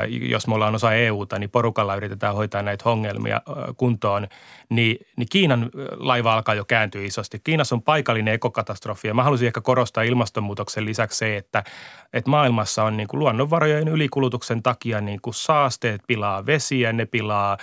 jos 0.09 0.47
me 0.47 0.55
ollaan 0.55 0.75
osa 0.75 0.95
EUta, 0.95 1.39
niin 1.39 1.51
porukalla 1.51 1.97
yritetään 1.97 2.35
hoitaa 2.35 2.63
näitä 2.63 2.91
ongelmia 2.91 3.41
kuntoon, 3.77 4.29
niin, 4.69 4.97
niin 5.17 5.29
Kiinan 5.31 5.71
laiva 5.97 6.33
alkaa 6.33 6.55
jo 6.55 6.65
kääntyä 6.65 7.03
isosti. 7.03 7.41
Kiinassa 7.45 7.75
on 7.75 7.83
paikallinen 7.83 8.35
ekokatastrofi 8.35 9.09
ja 9.09 9.15
mä 9.15 9.23
haluaisin 9.23 9.47
ehkä 9.47 9.61
korostaa 9.61 10.03
ilmastonmuutoksen 10.03 10.85
lisäksi 10.85 11.19
se, 11.19 11.37
että, 11.37 11.65
että 12.13 12.31
maailmassa 12.31 12.85
on 12.85 12.97
niin 12.97 13.09
kuin 13.09 13.21
luonnonvarojen 13.21 13.89
ylikulutuksen 13.89 14.63
takia 14.63 15.01
niin 15.01 15.21
kuin 15.23 15.35
saasteet 15.35 16.01
pilaa 16.07 16.47
vesiä, 16.47 16.93
ne 16.93 17.07
pilaa 17.07 17.57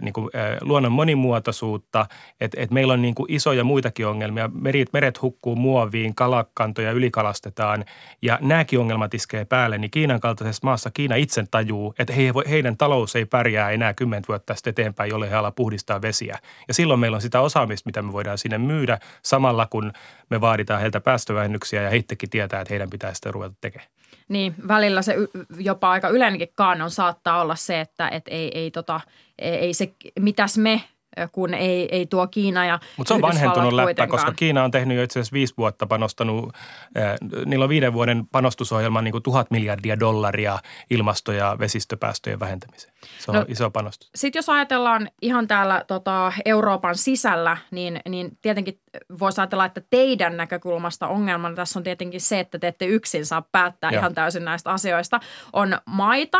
niin 0.00 0.12
kuin, 0.12 0.30
luonnon 0.60 0.92
monimuotoisuutta, 0.92 2.06
että, 2.40 2.60
että 2.60 2.74
meillä 2.74 2.92
on 2.92 3.02
niin 3.02 3.14
kuin 3.14 3.32
isoja 3.32 3.64
muitakin 3.64 4.06
ongelmia. 4.06 4.50
Meret, 4.54 4.92
meret 4.92 5.22
hukkuu 5.22 5.56
muoviin, 5.56 6.14
kalakantoja 6.14 6.92
ylikalastetaan 6.92 7.84
ja 8.22 8.38
nämäkin 8.42 8.78
ongelmat 8.78 9.14
iskee 9.14 9.44
päälle, 9.44 9.78
niin 9.78 9.90
Kiinan 9.90 10.20
kaltaisessa 10.20 10.66
maassa 10.66 10.90
Kiina 10.90 11.14
itse 11.14 11.29
tajuu, 11.50 11.94
että 11.98 12.12
he, 12.12 12.32
heidän 12.50 12.76
talous 12.76 13.16
ei 13.16 13.24
pärjää 13.24 13.70
enää 13.70 13.94
kymmentä 13.94 14.28
vuotta 14.28 14.46
tästä 14.46 14.70
eteenpäin, 14.70 15.10
jolle 15.10 15.30
he 15.30 15.34
ala 15.34 15.50
puhdistaa 15.50 16.02
vesiä. 16.02 16.38
Ja 16.68 16.74
silloin 16.74 17.00
meillä 17.00 17.14
on 17.14 17.22
sitä 17.22 17.40
osaamista, 17.40 17.88
mitä 17.88 18.02
me 18.02 18.12
voidaan 18.12 18.38
sinne 18.38 18.58
myydä 18.58 18.98
samalla, 19.22 19.66
kun 19.66 19.92
me 20.30 20.40
vaaditaan 20.40 20.80
heiltä 20.80 21.00
päästövähennyksiä 21.00 21.82
ja 21.82 21.90
heittekin 21.90 22.30
tietää, 22.30 22.60
että 22.60 22.72
heidän 22.72 22.90
pitää 22.90 23.14
sitä 23.14 23.30
ruveta 23.30 23.54
tekemään. 23.60 23.90
Niin, 24.28 24.54
välillä 24.68 25.02
se 25.02 25.14
jopa 25.58 25.90
aika 25.90 26.08
yleinenkin 26.08 26.52
kaanon 26.54 26.90
saattaa 26.90 27.40
olla 27.40 27.56
se, 27.56 27.80
että 27.80 28.08
et 28.08 28.24
ei, 28.28 28.58
ei, 28.58 28.70
tota, 28.70 29.00
ei 29.38 29.74
se, 29.74 29.94
mitäs 30.20 30.58
me 30.58 30.80
kun 31.32 31.54
ei, 31.54 31.88
ei 31.92 32.06
tuo 32.06 32.26
Kiina 32.26 32.66
ja 32.66 32.80
Mutta 32.96 33.08
se 33.08 33.14
on 33.14 33.22
vanhentunut 33.22 33.72
läppä, 33.72 34.06
koska 34.06 34.32
Kiina 34.32 34.64
on 34.64 34.70
tehnyt 34.70 34.96
jo 34.96 35.02
itse 35.02 35.20
asiassa 35.20 35.32
viisi 35.32 35.54
vuotta 35.58 35.86
panostanut, 35.86 36.52
eh, 36.94 37.44
niillä 37.46 37.62
on 37.62 37.68
viiden 37.68 37.92
vuoden 37.92 38.26
panostusohjelma 38.32 39.02
niin 39.02 39.12
kuin 39.12 39.22
tuhat 39.22 39.50
miljardia 39.50 40.00
dollaria 40.00 40.58
ilmasto- 40.90 41.32
ja 41.32 41.56
vesistöpäästöjen 41.58 42.40
vähentämiseen. 42.40 42.94
Se 43.18 43.30
on 43.30 43.34
no, 43.34 43.44
iso 43.48 43.70
panostus. 43.70 44.10
Sitten 44.14 44.38
jos 44.38 44.48
ajatellaan 44.48 45.10
ihan 45.22 45.48
täällä 45.48 45.84
tota, 45.86 46.32
Euroopan 46.44 46.96
sisällä, 46.96 47.56
niin, 47.70 48.00
niin 48.08 48.38
tietenkin 48.42 48.80
voisi 49.20 49.40
ajatella, 49.40 49.64
että 49.64 49.82
teidän 49.90 50.36
näkökulmasta 50.36 51.08
ongelmana 51.08 51.54
tässä 51.54 51.78
on 51.78 51.82
tietenkin 51.82 52.20
se, 52.20 52.40
että 52.40 52.58
te 52.58 52.68
ette 52.68 52.86
yksin 52.86 53.26
saa 53.26 53.42
päättää 53.52 53.90
Joo. 53.90 53.98
ihan 53.98 54.14
täysin 54.14 54.44
näistä 54.44 54.70
asioista. 54.70 55.20
On 55.52 55.78
maita, 55.86 56.38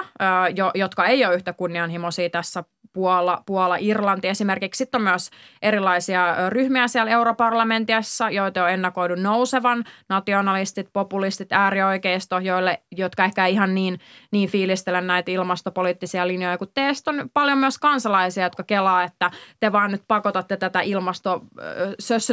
jo, 0.56 0.70
jotka 0.74 1.06
ei 1.06 1.26
ole 1.26 1.34
yhtä 1.34 1.52
kunnianhimoisia 1.52 2.30
tässä 2.30 2.64
Puola, 2.92 3.42
Puola, 3.46 3.76
Irlanti 3.76 4.28
esimerkiksi. 4.28 4.78
Sitten 4.78 4.98
on 4.98 5.02
myös 5.02 5.30
erilaisia 5.62 6.36
ryhmiä 6.48 6.88
siellä 6.88 7.10
europarlamentissa, 7.10 8.30
joita 8.30 8.64
on 8.64 8.70
ennakoidu 8.70 9.14
nousevan. 9.14 9.84
Nationalistit, 10.08 10.88
populistit, 10.92 11.52
äärioikeisto, 11.52 12.38
joille, 12.38 12.82
jotka 12.96 13.24
ehkä 13.24 13.46
ihan 13.46 13.74
niin, 13.74 14.00
niin 14.32 14.48
fiilistele 14.48 15.00
näitä 15.00 15.30
ilmastopoliittisia 15.30 16.28
linjoja 16.28 16.58
kuin 16.58 16.70
teistä. 16.74 17.10
On 17.10 17.30
paljon 17.34 17.58
myös 17.58 17.78
kansalaisia, 17.78 18.44
jotka 18.44 18.62
kelaa, 18.62 19.02
että 19.02 19.30
te 19.60 19.72
vaan 19.72 19.90
nyt 19.90 20.02
pakotatte 20.08 20.56
tätä 20.56 20.80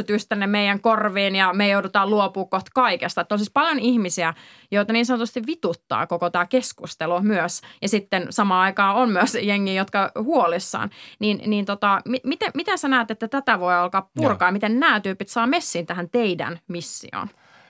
ilmastosössötystänne 0.08 0.46
meidän 0.46 0.80
korviin 0.80 1.36
ja 1.36 1.52
me 1.52 1.68
joudutaan 1.68 2.10
luopua 2.10 2.44
kohta 2.44 2.70
kaikesta. 2.74 3.20
Että 3.20 3.34
on 3.34 3.38
siis 3.38 3.50
paljon 3.50 3.78
ihmisiä, 3.78 4.34
joita 4.70 4.92
niin 4.92 5.06
sanotusti 5.06 5.46
vituttaa 5.46 6.06
koko 6.06 6.30
tämä 6.30 6.46
keskustelu 6.46 7.20
myös. 7.20 7.60
Ja 7.82 7.88
sitten 7.88 8.26
samaan 8.30 8.62
aikaan 8.62 8.96
on 8.96 9.10
myös 9.10 9.34
jengi, 9.34 9.74
jotka 9.74 10.10
huolissaan. 10.22 10.90
Niin, 11.18 11.40
niin 11.46 11.64
tota, 11.64 12.00
miten, 12.24 12.50
miten 12.54 12.78
sä 12.78 12.88
näet, 12.88 13.10
että 13.10 13.28
tätä 13.28 13.60
voi 13.60 13.74
alkaa 13.74 14.10
purkaa? 14.14 14.48
Joo. 14.48 14.52
Miten 14.52 14.80
nämä 14.80 15.00
tyypit 15.00 15.28
saa 15.28 15.46
messiin 15.46 15.86
tähän 15.86 16.08
teidän 16.10 16.58
missioon? 16.68 17.28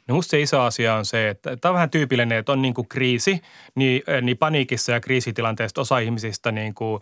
No 0.08 0.14
musta 0.14 0.30
se 0.30 0.40
iso 0.40 0.60
asia 0.60 0.94
on 0.94 1.04
se, 1.04 1.28
että 1.28 1.56
tämä 1.56 1.70
on 1.70 1.74
vähän 1.74 1.90
tyypillinen, 1.90 2.38
että 2.38 2.52
on 2.52 2.62
niin 2.62 2.74
kuin 2.74 2.88
kriisi, 2.88 3.40
niin, 3.74 4.02
niin 4.22 4.38
paniikissa 4.38 4.92
ja 4.92 5.00
kriisitilanteesta 5.00 5.80
osa 5.80 5.98
ihmisistä 5.98 6.52
niin 6.52 6.74
kuin 6.74 7.00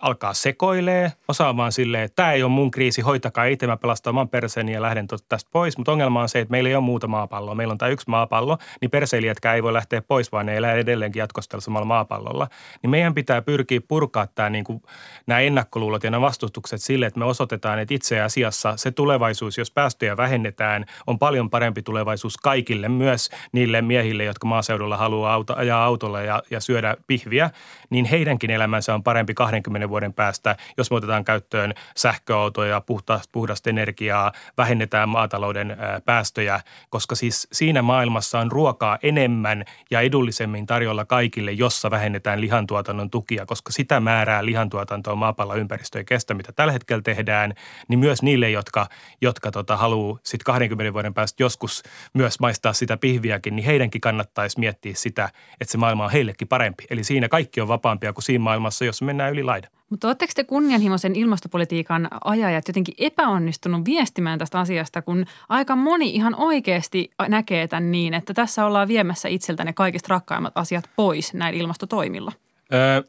alkaa 0.00 0.34
sekoilee, 0.34 1.12
osaamaan 1.28 1.72
silleen, 1.72 2.04
että 2.04 2.16
tämä 2.16 2.32
ei 2.32 2.42
ole 2.42 2.50
mun 2.50 2.70
kriisi, 2.70 3.00
hoitakaa 3.00 3.44
itse, 3.44 3.66
mä 3.66 3.76
pelastan 3.76 4.10
oman 4.10 4.28
perseeni 4.28 4.72
ja 4.72 4.82
lähden 4.82 5.06
tästä 5.06 5.50
pois. 5.52 5.78
Mutta 5.78 5.92
ongelma 5.92 6.22
on 6.22 6.28
se, 6.28 6.38
että 6.38 6.50
meillä 6.50 6.68
ei 6.68 6.74
ole 6.74 6.84
muuta 6.84 7.06
maapalloa. 7.06 7.54
Meillä 7.54 7.72
on 7.72 7.78
tämä 7.78 7.88
yksi 7.88 8.10
maapallo, 8.10 8.58
niin 8.80 8.90
perseilijätkään 8.90 9.56
ei 9.56 9.62
voi 9.62 9.72
lähteä 9.72 10.02
pois, 10.02 10.32
vaan 10.32 10.46
ne 10.46 10.56
elää 10.56 10.74
edelleenkin 10.74 11.20
jatkostella 11.20 11.60
samalla 11.60 11.86
maapallolla. 11.86 12.48
Niin 12.82 12.90
meidän 12.90 13.14
pitää 13.14 13.42
pyrkiä 13.42 13.80
purkaa 13.88 14.26
tämä, 14.26 14.50
niin 14.50 14.64
kuin, 14.64 14.82
nämä 15.26 15.40
ennakkoluulot 15.40 16.04
ja 16.04 16.10
nämä 16.10 16.20
vastustukset 16.20 16.82
sille, 16.82 17.06
että 17.06 17.18
me 17.18 17.24
osoitetaan, 17.24 17.78
että 17.78 17.94
itse 17.94 18.20
asiassa 18.20 18.76
se 18.76 18.90
tulevaisuus, 18.90 19.58
jos 19.58 19.70
päästöjä 19.70 20.16
vähennetään, 20.16 20.84
on 21.06 21.18
paljon 21.18 21.50
parempi 21.50 21.82
tulevaisuus 21.82 22.36
kaikille, 22.36 22.88
myös 22.88 23.30
niille 23.52 23.82
miehille, 23.82 24.24
jotka 24.24 24.46
maaseudulla 24.46 24.96
haluaa 24.96 25.34
auto, 25.34 25.54
ajaa 25.56 25.84
autolla 25.84 26.20
ja, 26.20 26.42
ja 26.50 26.60
syödä 26.60 26.96
pihviä, 27.06 27.50
niin 27.90 28.04
heidänkin 28.04 28.50
elämänsä 28.50 28.94
on 28.94 29.02
parempi 29.02 29.34
20 29.34 29.67
20 29.68 29.88
vuoden 29.88 30.12
päästä, 30.12 30.56
jos 30.76 30.90
me 30.90 30.96
otetaan 30.96 31.24
käyttöön 31.24 31.74
sähköautoja, 31.96 32.80
puhdasta, 32.80 33.28
puhdasta 33.32 33.70
energiaa, 33.70 34.32
vähennetään 34.56 35.08
maatalouden 35.08 35.76
päästöjä, 36.04 36.60
koska 36.90 37.14
siis 37.14 37.48
siinä 37.52 37.82
maailmassa 37.82 38.38
on 38.38 38.52
ruokaa 38.52 38.98
enemmän 39.02 39.64
ja 39.90 40.00
edullisemmin 40.00 40.66
tarjolla 40.66 41.04
kaikille, 41.04 41.52
jossa 41.52 41.90
vähennetään 41.90 42.40
lihantuotannon 42.40 43.10
tukia, 43.10 43.46
koska 43.46 43.72
sitä 43.72 44.00
määrää 44.00 44.44
lihantuotantoa 44.44 45.14
maapallon 45.14 45.58
ympäristöön 45.58 46.04
kestä, 46.04 46.34
mitä 46.34 46.52
tällä 46.52 46.72
hetkellä 46.72 47.02
tehdään, 47.02 47.54
niin 47.88 47.98
myös 47.98 48.22
niille, 48.22 48.50
jotka, 48.50 48.86
jotka 49.20 49.50
tota, 49.50 49.76
haluaa 49.76 50.18
sitten 50.22 50.44
20 50.44 50.92
vuoden 50.92 51.14
päästä 51.14 51.42
joskus 51.42 51.82
myös 52.14 52.40
maistaa 52.40 52.72
sitä 52.72 52.96
pihviäkin, 52.96 53.56
niin 53.56 53.66
heidänkin 53.66 54.00
kannattaisi 54.00 54.60
miettiä 54.60 54.92
sitä, 54.96 55.28
että 55.60 55.72
se 55.72 55.78
maailma 55.78 56.04
on 56.04 56.10
heillekin 56.10 56.48
parempi. 56.48 56.84
Eli 56.90 57.04
siinä 57.04 57.28
kaikki 57.28 57.60
on 57.60 57.68
vapaampia 57.68 58.12
kuin 58.12 58.24
siinä 58.24 58.42
maailmassa, 58.42 58.84
jos 58.84 59.02
mennään 59.02 59.32
yli 59.32 59.42
laida. 59.58 59.68
Mutta 59.90 60.06
oletteko 60.06 60.32
te 60.36 60.44
kunnianhimoisen 60.44 61.16
ilmastopolitiikan 61.16 62.08
ajajat 62.24 62.68
jotenkin 62.68 62.94
epäonnistunut 62.98 63.84
viestimään 63.84 64.38
tästä 64.38 64.60
asiasta, 64.60 65.02
kun 65.02 65.26
aika 65.48 65.76
moni 65.76 66.10
ihan 66.10 66.34
oikeasti 66.34 67.10
näkee 67.28 67.68
tämän 67.68 67.92
niin, 67.92 68.14
että 68.14 68.34
tässä 68.34 68.66
ollaan 68.66 68.88
viemässä 68.88 69.28
itseltä 69.28 69.64
ne 69.64 69.72
kaikista 69.72 70.06
rakkaimmat 70.08 70.52
asiat 70.54 70.90
pois 70.96 71.34
näillä 71.34 71.60
ilmastotoimilla? 71.60 72.32
Öö, 72.72 73.02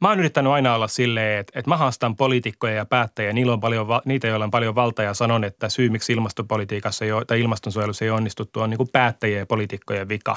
mä 0.00 0.08
oon 0.08 0.18
yrittänyt 0.18 0.52
aina 0.52 0.74
olla 0.74 0.88
silleen, 0.88 1.40
että, 1.40 1.58
että 1.58 1.70
mä 1.70 1.76
haastan 1.76 2.16
poliitikkoja 2.16 2.74
ja 2.74 2.84
päättäjiä. 2.84 3.32
Niillä 3.32 3.52
on 3.52 3.60
paljon, 3.60 3.86
niitä, 4.04 4.26
joilla 4.26 4.44
on 4.44 4.50
paljon 4.50 4.74
valtaa 4.74 5.04
ja 5.04 5.14
sanon, 5.14 5.44
että 5.44 5.68
syy 5.68 5.88
miksi 5.88 6.12
ilmastopolitiikassa 6.12 7.04
ei 7.04 7.12
ole, 7.12 7.24
tai 7.24 7.40
ilmastonsuojelussa 7.40 8.04
ei 8.04 8.10
onnistuttu 8.10 8.60
on 8.60 8.70
niin 8.70 8.78
kuin 8.78 8.88
päättäjien 8.92 9.38
ja 9.38 9.46
poliitikkojen 9.46 10.08
vika. 10.08 10.36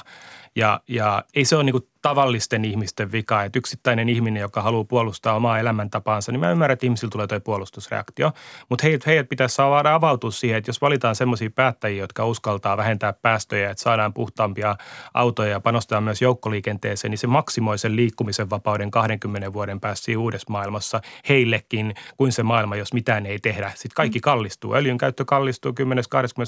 Ja, 0.55 0.81
ja 0.87 1.23
ei 1.35 1.45
se 1.45 1.55
ole 1.55 1.63
niin 1.63 1.73
kuin 1.73 1.87
tavallisten 2.01 2.65
ihmisten 2.65 3.11
vika, 3.11 3.43
että 3.43 3.59
yksittäinen 3.59 4.09
ihminen, 4.09 4.41
joka 4.41 4.61
haluaa 4.61 4.83
puolustaa 4.83 5.35
omaa 5.35 5.59
elämäntapaansa, 5.59 6.31
niin 6.31 6.39
mä 6.39 6.51
ymmärrän, 6.51 6.73
että 6.73 6.85
ihmisillä 6.85 7.11
tulee 7.11 7.27
tuo 7.27 7.39
puolustusreaktio. 7.39 8.31
Mutta 8.69 8.83
heidät, 8.83 9.05
heidät 9.05 9.29
pitäisi 9.29 9.55
saada 9.55 9.93
avautua 9.93 10.31
siihen, 10.31 10.57
että 10.57 10.69
jos 10.69 10.81
valitaan 10.81 11.15
semmoisia 11.15 11.49
päättäjiä, 11.49 12.03
jotka 12.03 12.25
uskaltaa 12.25 12.77
vähentää 12.77 13.13
päästöjä, 13.13 13.69
että 13.69 13.83
saadaan 13.83 14.13
puhtaampia 14.13 14.75
autoja 15.13 15.51
ja 15.51 15.59
panostaa 15.59 16.01
myös 16.01 16.21
joukkoliikenteeseen, 16.21 17.11
niin 17.11 17.17
se 17.17 17.27
maksimoi 17.27 17.77
sen 17.77 17.95
liikkumisen 17.95 18.49
vapauden 18.49 18.91
20 18.91 19.53
vuoden 19.53 19.79
päästä 19.79 20.05
siinä 20.05 20.21
uudessa 20.21 20.51
maailmassa 20.51 21.01
heillekin 21.29 21.93
kuin 22.17 22.31
se 22.31 22.43
maailma, 22.43 22.75
jos 22.75 22.93
mitään 22.93 23.25
ei 23.25 23.39
tehdä. 23.39 23.71
Sitten 23.75 23.95
kaikki 23.95 24.19
kallistuu. 24.19 24.73
Öljyn 24.73 24.97
käyttö 24.97 25.25
kallistuu 25.25 25.71
10-20 25.71 25.73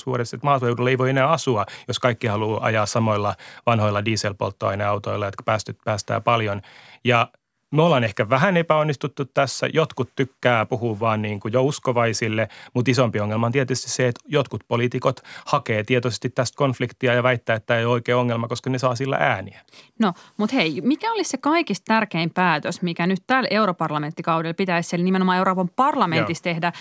vuodessa, 0.06 0.36
että 0.36 0.48
maaseudulla 0.48 0.90
ei 0.90 0.98
voi 0.98 1.10
enää 1.10 1.30
asua, 1.30 1.66
jos 1.88 2.00
kaikki 2.00 2.28
haluaa 2.28 2.66
ajaa 2.66 2.86
samoilla 2.86 3.36
vanhoilla 3.66 4.06
dieselpolttoaineautoilla, 4.06 5.28
jotka 5.72 5.84
päästää 5.86 6.22
paljon. 6.22 6.62
Ja 7.04 7.32
me 7.72 7.82
ollaan 7.82 8.04
ehkä 8.04 8.30
vähän 8.30 8.58
epäonnistuttu 8.58 9.26
tässä. 9.26 9.68
Jotkut 9.74 10.10
tykkää 10.16 10.66
puhua 10.66 11.00
vaan 11.00 11.22
niin 11.22 11.40
kuin 11.40 11.54
jo 11.54 11.64
uskovaisille, 11.64 12.48
mutta 12.74 12.92
isompi 12.92 13.20
ongelma 13.20 13.46
on 13.46 13.52
tietysti 13.52 13.90
se, 13.90 14.08
että 14.08 14.22
jotkut 14.28 14.64
poliitikot 14.68 15.22
hakee 15.46 15.84
tietoisesti 15.84 16.30
tästä 16.30 16.56
konfliktia 16.58 17.14
ja 17.14 17.24
väittää, 17.24 17.56
että 17.56 17.78
ei 17.78 17.86
ole 17.86 17.94
oikea 17.94 18.18
ongelma, 18.18 18.48
koska 18.48 18.70
ne 18.70 18.78
saa 18.78 18.96
sillä 18.96 19.18
ääniä. 19.20 19.62
No, 20.00 20.14
mutta 20.38 20.56
hei, 20.56 20.82
mikä 20.82 21.12
olisi 21.12 21.30
se 21.30 21.38
kaikista 21.38 21.86
tärkein 21.88 22.30
päätös, 22.30 22.82
mikä 22.82 23.08
nyt 23.08 23.24
täällä 23.28 23.48
europarlamenttikaudella 23.52 24.54
pitäisi 24.54 24.90
siellä 24.90 25.04
nimenomaan 25.04 25.38
Euroopan 25.38 25.70
parlamentissa 25.76 26.50
Joo. 26.50 26.54
tehdä, 26.54 26.74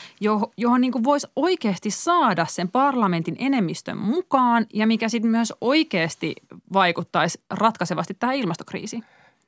johon 0.57 0.81
niin 0.81 1.05
voisi 1.05 1.27
oikeasti 1.37 1.91
saada 1.91 2.47
sen 2.47 2.69
parlamentin 2.69 3.37
enemmistön 3.39 3.99
mukaan 3.99 4.67
ja 4.75 4.87
mikä 4.87 5.09
sitten 5.09 5.31
myös 5.31 5.53
oikeasti 5.61 6.35
vaikuttaisi 6.73 7.41
ratkaisevasti 7.51 8.15
tähän 8.15 8.37
ilmastokriisiin? 8.37 9.05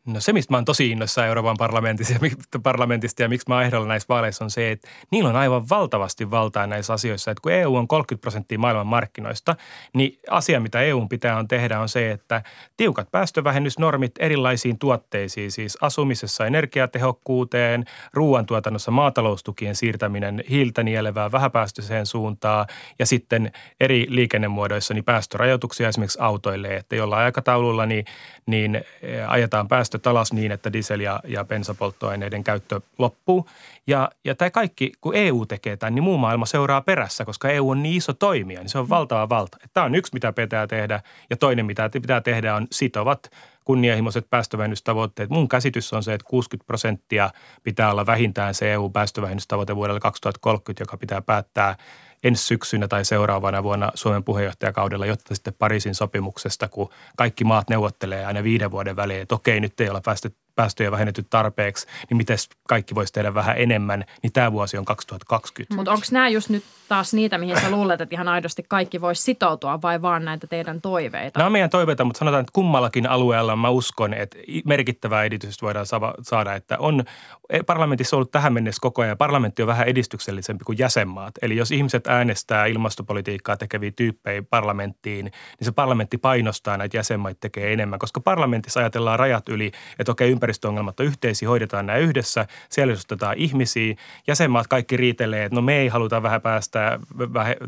No 0.06 0.20
se, 0.20 0.32
mistä 0.32 0.52
mä 0.52 0.56
oon 0.56 0.64
tosi 0.64 0.90
innossa 0.90 1.26
Euroopan 1.26 1.56
parlamentista 1.58 2.12
ja, 2.12 2.60
parlamentista 2.62 3.22
ja 3.22 3.28
miksi 3.28 3.48
mä 3.48 3.62
ehdolla 3.62 3.86
näissä 3.86 4.06
vaaleissa 4.08 4.44
on 4.44 4.50
se, 4.50 4.70
että 4.70 4.88
niillä 5.10 5.28
on 5.28 5.36
aivan 5.36 5.68
valtavasti 5.68 6.30
valtaa 6.30 6.66
näissä 6.66 6.92
asioissa. 6.92 7.30
Että 7.30 7.42
kun 7.42 7.52
EU 7.52 7.76
on 7.76 7.88
30 7.88 8.20
prosenttia 8.20 8.58
maailman 8.58 8.86
markkinoista, 8.86 9.56
niin 9.94 10.18
asia, 10.30 10.60
mitä 10.60 10.80
EU 10.80 11.06
pitää 11.08 11.36
on 11.36 11.48
tehdä 11.48 11.80
on 11.80 11.88
se, 11.88 12.10
että 12.10 12.42
tiukat 12.76 13.10
päästövähennysnormit 13.10 14.12
erilaisiin 14.18 14.78
tuotteisiin, 14.78 15.50
siis 15.50 15.78
asumisessa 15.80 16.46
energiatehokkuuteen, 16.46 17.84
ruoantuotannossa 18.12 18.90
maataloustukien 18.90 19.76
siirtäminen 19.76 20.44
hiiltä 20.50 20.82
nielevään 20.82 21.32
vähäpäästöiseen 21.32 22.06
suuntaan 22.06 22.66
ja 22.98 23.06
sitten 23.06 23.52
eri 23.80 24.06
liikennemuodoissa 24.08 24.94
niin 24.94 25.04
päästörajoituksia 25.04 25.88
esimerkiksi 25.88 26.18
autoille, 26.22 26.76
että 26.76 26.96
jollain 26.96 27.24
aikataululla 27.24 27.86
niin, 27.86 28.04
niin 28.46 28.84
ajetaan 29.28 29.68
päästö 29.68 29.89
päästöt 29.90 30.06
alas 30.06 30.32
niin, 30.32 30.52
että 30.52 30.70
diesel- 30.72 31.00
ja, 31.00 31.20
ja 31.24 31.44
bensapolttoaineiden 31.44 32.44
käyttö 32.44 32.80
loppuu. 32.98 33.48
Ja, 33.86 34.10
ja 34.24 34.34
tämä 34.34 34.50
kaikki, 34.50 34.92
kun 35.00 35.14
EU 35.14 35.46
tekee 35.46 35.76
tämän, 35.76 35.94
niin 35.94 36.02
muu 36.02 36.18
maailma 36.18 36.46
seuraa 36.46 36.80
perässä, 36.80 37.24
koska 37.24 37.48
EU 37.48 37.70
on 37.70 37.82
niin 37.82 37.96
iso 37.96 38.12
toimija, 38.12 38.60
niin 38.60 38.68
se 38.68 38.78
on 38.78 38.88
valtava 38.88 39.28
valta. 39.28 39.58
Tämä 39.74 39.86
on 39.86 39.94
yksi, 39.94 40.12
mitä 40.12 40.32
pitää 40.32 40.66
tehdä 40.66 41.02
ja 41.30 41.36
toinen, 41.36 41.66
mitä 41.66 41.90
pitää 41.92 42.20
tehdä, 42.20 42.54
on 42.54 42.66
sitovat 42.70 43.30
kunnianhimoiset 43.64 44.30
päästövähennystavoitteet. 44.30 45.30
Mun 45.30 45.48
käsitys 45.48 45.92
on 45.92 46.02
se, 46.02 46.14
että 46.14 46.26
60 46.28 46.66
prosenttia 46.66 47.30
pitää 47.62 47.90
olla 47.90 48.06
vähintään 48.06 48.54
se 48.54 48.72
EU-päästövähennystavoite 48.72 49.76
vuodelle 49.76 50.00
2030, 50.00 50.82
joka 50.82 50.96
pitää 50.96 51.22
päättää 51.22 51.76
ensi 52.24 52.44
syksynä 52.44 52.88
tai 52.88 53.04
seuraavana 53.04 53.62
vuonna 53.62 53.92
Suomen 53.94 54.24
puheenjohtajakaudella, 54.24 55.06
jotta 55.06 55.34
sitten 55.34 55.54
Pariisin 55.58 55.94
sopimuksesta, 55.94 56.68
kun 56.68 56.90
kaikki 57.16 57.44
maat 57.44 57.70
neuvottelee 57.70 58.26
aina 58.26 58.42
viiden 58.42 58.70
vuoden 58.70 58.96
välein, 58.96 59.22
että 59.22 59.34
okei, 59.34 59.60
nyt 59.60 59.80
ei 59.80 59.90
ole 59.90 60.00
päästy 60.04 60.34
päästöjä 60.60 60.90
vähennetty 60.90 61.26
tarpeeksi, 61.30 61.86
niin 62.10 62.16
miten 62.16 62.36
kaikki 62.68 62.94
voisi 62.94 63.12
tehdä 63.12 63.34
vähän 63.34 63.58
enemmän, 63.58 64.04
niin 64.22 64.32
tämä 64.32 64.52
vuosi 64.52 64.78
on 64.78 64.84
2020. 64.84 65.74
Mutta 65.74 65.92
onko 65.92 66.04
nämä 66.10 66.28
just 66.28 66.48
nyt 66.48 66.64
taas 66.88 67.14
niitä, 67.14 67.38
mihin 67.38 67.60
sä 67.60 67.70
luulet, 67.70 68.00
että 68.00 68.14
ihan 68.14 68.28
aidosti 68.28 68.64
kaikki 68.68 69.00
voisi 69.00 69.22
sitoutua 69.22 69.82
vai 69.82 70.02
vaan 70.02 70.24
näitä 70.24 70.46
teidän 70.46 70.80
toiveita? 70.80 71.38
Nämä 71.38 71.46
on 71.46 71.52
meidän 71.52 71.70
toiveita, 71.70 72.04
mutta 72.04 72.18
sanotaan, 72.18 72.40
että 72.40 72.52
kummallakin 72.52 73.10
alueella 73.10 73.56
mä 73.56 73.68
uskon, 73.68 74.14
että 74.14 74.38
merkittävää 74.64 75.24
edistystä 75.24 75.66
voidaan 75.66 75.86
saada, 76.22 76.54
että 76.54 76.78
on 76.78 77.04
e, 77.50 77.62
parlamentissa 77.62 78.16
ollut 78.16 78.30
tähän 78.30 78.52
mennessä 78.52 78.80
koko 78.80 79.02
ajan. 79.02 79.18
Parlamentti 79.18 79.62
on 79.62 79.68
vähän 79.68 79.88
edistyksellisempi 79.88 80.64
kuin 80.64 80.78
jäsenmaat. 80.78 81.34
Eli 81.42 81.56
jos 81.56 81.70
ihmiset 81.70 82.06
äänestää 82.06 82.66
ilmastopolitiikkaa 82.66 83.56
tekeviä 83.56 83.92
tyyppejä 83.96 84.42
parlamenttiin, 84.42 85.24
niin 85.24 85.32
se 85.64 85.72
parlamentti 85.72 86.18
painostaa 86.18 86.76
näitä 86.76 86.96
jäsenmaita 86.96 87.40
tekee 87.40 87.72
enemmän, 87.72 87.98
koska 87.98 88.20
parlamentissa 88.20 88.80
ajatellaan 88.80 89.18
rajat 89.18 89.48
yli, 89.48 89.72
että 89.98 90.12
okei, 90.12 90.30
ympäristöongelmat 90.50 91.00
on 91.00 91.06
yhteisiä, 91.06 91.48
hoidetaan 91.48 91.86
nämä 91.86 91.98
yhdessä, 91.98 92.46
siellä 92.68 92.94
ihmisiä. 93.36 93.94
Jäsenmaat 94.26 94.66
kaikki 94.66 94.96
riitelee, 94.96 95.44
että 95.44 95.56
no 95.56 95.62
me 95.62 95.76
ei 95.76 95.88
haluta 95.88 96.22
vähän 96.22 96.40
päästää, 96.40 96.98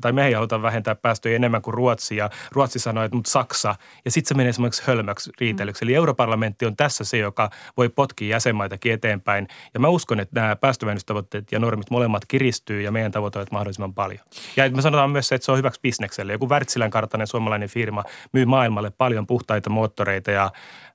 tai 0.01 0.13
me 0.13 0.27
ei 0.27 0.33
haluta 0.33 0.63
vähentää 0.63 0.95
päästöjä 0.95 1.37
enemmän 1.37 1.63
kuin 1.63 1.75
Ruotsi, 1.75 2.17
ja 2.17 2.31
Ruotsi 2.53 2.79
sanoi, 2.79 3.05
että 3.05 3.17
mutta 3.17 3.31
Saksa, 3.31 3.75
ja 4.05 4.11
sitten 4.11 4.29
se 4.29 4.35
menee 4.35 4.51
esimerkiksi 4.51 4.83
hölmöksi 4.87 5.31
riitelyksi. 5.41 5.85
Eli 5.85 5.95
europarlamentti 5.95 6.67
on 6.67 6.77
tässä 6.77 7.05
se, 7.05 7.19
joka 7.19 7.51
voi 7.77 7.89
potkia 7.89 8.29
jäsenmaitakin 8.29 8.93
eteenpäin, 8.93 9.49
ja 9.75 9.81
mä 9.81 9.89
uskon, 9.89 10.21
että 10.21 10.41
nämä 10.41 10.57
päästövähennystavoitteet 10.57 11.53
ja 11.53 11.59
normit 11.59 11.91
molemmat 11.91 12.27
kiristyy, 12.29 12.83
ja 12.83 12.93
meidän 12.93 13.13
tavoitteet 13.13 13.53
mahdollisimman 13.53 13.95
paljon. 13.95 14.21
Ja 14.57 14.71
me 14.71 14.83
sanotaan 14.83 15.11
myös 15.11 15.29
se, 15.29 15.35
että 15.35 15.45
se 15.45 15.53
on 15.53 15.59
hyväksi 15.59 15.81
bisnekselle. 15.83 16.33
Joku 16.33 16.49
Wärtsilän 16.49 16.91
kartainen 16.91 17.27
suomalainen 17.27 17.69
firma 17.69 18.05
myy 18.33 18.45
maailmalle 18.45 18.91
paljon 18.91 19.27
puhtaita 19.27 19.71
moottoreita 19.71 20.31
ja 20.31 20.51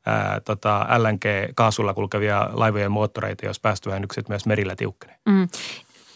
ää, 0.07 0.39
tota, 0.39 0.87
LNG-kaasulla 0.97 1.93
kulkevia 1.93 2.49
laivojen 2.53 2.91
moottoreita, 2.91 3.45
jos 3.45 3.59
päästövähennykset 3.59 4.29
myös 4.29 4.45
merillä 4.45 4.75
tiukkenee. 4.75 5.17
Mm. 5.29 5.47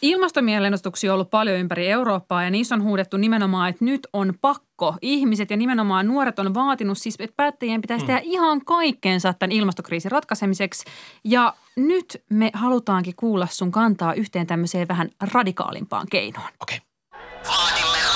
Ilmastomielennostuksia 0.01 1.11
on 1.11 1.13
ollut 1.13 1.29
paljon 1.29 1.57
ympäri 1.57 1.87
Eurooppaa 1.87 2.43
ja 2.43 2.49
niissä 2.49 2.75
on 2.75 2.83
huudettu 2.83 3.17
nimenomaan, 3.17 3.69
että 3.69 3.85
nyt 3.85 4.07
on 4.13 4.33
pakko. 4.41 4.95
Ihmiset 5.01 5.49
ja 5.49 5.57
nimenomaan 5.57 6.07
nuoret 6.07 6.39
on 6.39 6.53
vaatinut 6.53 6.97
siis, 6.97 7.15
että 7.19 7.33
päättäjien 7.37 7.81
pitäisi 7.81 8.03
mm. 8.03 8.07
tehdä 8.07 8.21
ihan 8.23 8.65
kaikkeensa 8.65 9.33
tämän 9.33 9.51
ilmastokriisin 9.51 10.11
ratkaisemiseksi. 10.11 10.85
Ja 11.23 11.53
nyt 11.75 12.23
me 12.29 12.51
halutaankin 12.53 13.15
kuulla 13.15 13.47
sun 13.51 13.71
kantaa 13.71 14.13
yhteen 14.13 14.47
tämmöiseen 14.47 14.87
vähän 14.87 15.09
radikaalimpaan 15.33 16.07
keinoon. 16.09 16.49
Okei. 16.61 16.77
Okay. 16.77 18.10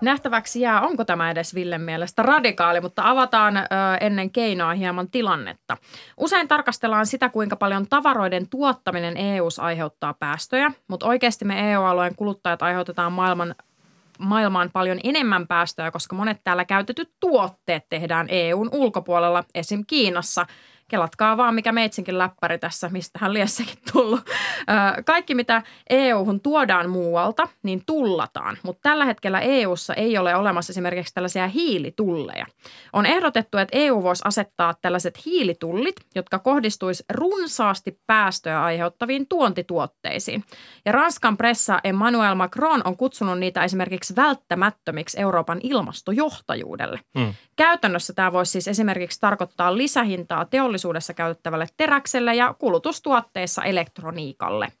Nähtäväksi 0.00 0.60
jää, 0.60 0.80
onko 0.80 1.04
tämä 1.04 1.30
edes 1.30 1.54
Villen 1.54 1.80
mielestä 1.80 2.22
radikaali, 2.22 2.80
mutta 2.80 3.10
avataan 3.10 3.56
ö, 3.56 3.62
ennen 4.00 4.30
keinoa 4.30 4.74
hieman 4.74 5.10
tilannetta. 5.10 5.76
Usein 6.16 6.48
tarkastellaan 6.48 7.06
sitä, 7.06 7.28
kuinka 7.28 7.56
paljon 7.56 7.86
tavaroiden 7.86 8.48
tuottaminen 8.48 9.16
EU:ssa 9.16 9.62
aiheuttaa 9.62 10.14
päästöjä, 10.14 10.72
mutta 10.88 11.06
oikeasti 11.06 11.44
me 11.44 11.72
EU-alueen 11.72 12.16
kuluttajat 12.16 12.62
aiheutetaan 12.62 13.12
maailman 13.12 13.54
maailmaan 14.18 14.70
paljon 14.72 15.00
enemmän 15.04 15.46
päästöjä, 15.46 15.90
koska 15.90 16.16
monet 16.16 16.40
täällä 16.44 16.64
käytetyt 16.64 17.10
tuotteet 17.20 17.88
tehdään 17.88 18.26
EUn 18.30 18.68
ulkopuolella, 18.72 19.44
esim. 19.54 19.84
Kiinassa– 19.86 20.46
kelatkaa 20.88 21.36
vaan, 21.36 21.54
mikä 21.54 21.72
meitsinkin 21.72 22.18
läppäri 22.18 22.58
tässä, 22.58 22.88
mistä 22.88 23.18
hän 23.22 23.34
liessäkin 23.34 23.78
tullut. 23.92 24.20
Kaikki, 25.06 25.34
mitä 25.34 25.62
EU-hun 25.90 26.40
tuodaan 26.40 26.90
muualta, 26.90 27.48
niin 27.62 27.82
tullataan. 27.86 28.58
Mutta 28.62 28.80
tällä 28.82 29.04
hetkellä 29.04 29.40
EUssa 29.40 29.94
ei 29.94 30.18
ole 30.18 30.36
olemassa 30.36 30.72
esimerkiksi 30.72 31.14
tällaisia 31.14 31.48
hiilitulleja. 31.48 32.46
On 32.92 33.06
ehdotettu, 33.06 33.58
että 33.58 33.78
EU 33.78 34.02
voisi 34.02 34.22
asettaa 34.24 34.74
tällaiset 34.82 35.26
hiilitullit, 35.26 35.96
jotka 36.14 36.38
kohdistuisi 36.38 37.04
runsaasti 37.12 38.00
päästöjä 38.06 38.62
aiheuttaviin 38.62 39.26
tuontituotteisiin. 39.28 40.44
Ja 40.84 40.92
Ranskan 40.92 41.36
pressa 41.36 41.80
Emmanuel 41.84 42.34
Macron 42.34 42.82
on 42.84 42.96
kutsunut 42.96 43.38
niitä 43.38 43.64
esimerkiksi 43.64 44.16
välttämättömiksi 44.16 45.20
Euroopan 45.20 45.60
ilmastojohtajuudelle. 45.62 47.00
Mm. 47.14 47.34
Käytännössä 47.56 48.12
tämä 48.12 48.32
voisi 48.32 48.52
siis 48.52 48.68
esimerkiksi 48.68 49.20
tarkoittaa 49.20 49.76
lisähintaa 49.76 50.44
teollisuudessa 50.76 51.14
käytettävälle 51.14 51.66
teräkselle 51.76 52.34
ja 52.34 52.54
kulutustuotteissa 52.58 53.62
elektroniikalle. 53.62 54.72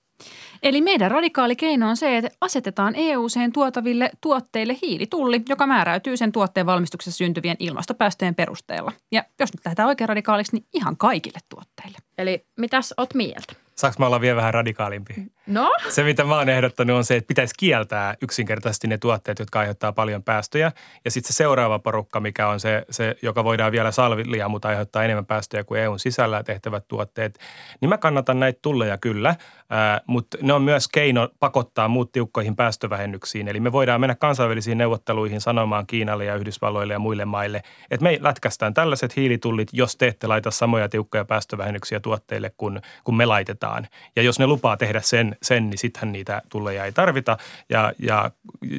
Eli 0.62 0.80
meidän 0.80 1.10
radikaali 1.10 1.56
keino 1.56 1.88
on 1.88 1.96
se, 1.96 2.16
että 2.16 2.30
asetetaan 2.40 2.94
EU-seen 2.96 3.52
tuotaville 3.52 4.10
tuotteille 4.20 4.76
hiilitulli, 4.82 5.42
joka 5.48 5.66
määräytyy 5.66 6.16
sen 6.16 6.32
tuotteen 6.32 6.66
valmistuksessa 6.66 7.18
syntyvien 7.18 7.56
ilmastopäästöjen 7.58 8.34
perusteella. 8.34 8.92
Ja 9.12 9.24
jos 9.40 9.52
nyt 9.52 9.64
lähdetään 9.64 9.88
oikein 9.88 10.08
radikaaliksi, 10.08 10.56
niin 10.56 10.66
ihan 10.72 10.96
kaikille 10.96 11.38
tuotteille. 11.48 11.98
Eli 12.18 12.46
mitäs 12.56 12.94
oot 12.96 13.14
mieltä? 13.14 13.54
Saanko 13.76 13.96
mä 13.98 14.06
olla 14.06 14.20
vielä 14.20 14.36
vähän 14.36 14.54
radikaalimpi? 14.54 15.14
No? 15.46 15.72
Se, 15.88 16.02
mitä 16.02 16.24
mä 16.24 16.36
oon 16.36 16.48
ehdottanut, 16.48 16.96
on 16.96 17.04
se, 17.04 17.16
että 17.16 17.28
pitäisi 17.28 17.54
kieltää 17.58 18.14
yksinkertaisesti 18.22 18.86
ne 18.86 18.98
tuotteet, 18.98 19.38
jotka 19.38 19.58
aiheuttaa 19.58 19.92
paljon 19.92 20.22
päästöjä. 20.22 20.72
Ja 21.04 21.10
sitten 21.10 21.32
se 21.32 21.36
seuraava 21.36 21.78
porukka, 21.78 22.20
mikä 22.20 22.48
on 22.48 22.60
se, 22.60 22.84
se, 22.90 23.16
joka 23.22 23.44
voidaan 23.44 23.72
vielä 23.72 23.90
salvia, 23.90 24.48
mutta 24.48 24.68
aiheuttaa 24.68 25.04
enemmän 25.04 25.26
päästöjä 25.26 25.64
kuin 25.64 25.80
EUn 25.80 25.98
sisällä 25.98 26.42
tehtävät 26.42 26.88
tuotteet. 26.88 27.38
Niin 27.80 27.88
mä 27.88 27.98
kannatan 27.98 28.40
näitä 28.40 28.58
tulleja 28.62 28.98
kyllä, 28.98 29.34
ää, 29.70 30.00
mutta 30.06 30.38
ne 30.42 30.52
on 30.52 30.62
myös 30.62 30.88
keino 30.88 31.28
pakottaa 31.40 31.88
muut 31.88 32.12
tiukkoihin 32.12 32.56
päästövähennyksiin. 32.56 33.48
Eli 33.48 33.60
me 33.60 33.72
voidaan 33.72 34.00
mennä 34.00 34.14
kansainvälisiin 34.14 34.78
neuvotteluihin 34.78 35.40
sanomaan 35.40 35.86
Kiinalle 35.86 36.24
ja 36.24 36.34
Yhdysvalloille 36.34 36.92
ja 36.92 36.98
muille 36.98 37.24
maille, 37.24 37.62
että 37.90 38.04
me 38.04 38.18
lätkästään 38.20 38.74
tällaiset 38.74 39.16
hiilitullit, 39.16 39.68
jos 39.72 39.96
te 39.96 40.06
ette 40.06 40.26
laita 40.26 40.50
samoja 40.50 40.88
tiukkoja 40.88 41.24
päästövähennyksiä 41.24 42.00
tuotteille 42.00 42.52
kuin, 42.56 42.80
kuin 43.04 43.16
me 43.16 43.26
laitetaan. 43.26 43.86
Ja 44.16 44.22
jos 44.22 44.38
ne 44.38 44.46
lupaa 44.46 44.76
tehdä 44.76 45.00
sen, 45.00 45.35
sen 45.42 45.70
niin 45.70 45.78
sittenhän 45.78 46.12
niitä 46.12 46.42
tulleja 46.50 46.84
ei 46.84 46.92
tarvita 46.92 47.36
ja, 47.68 47.92
ja 47.98 48.30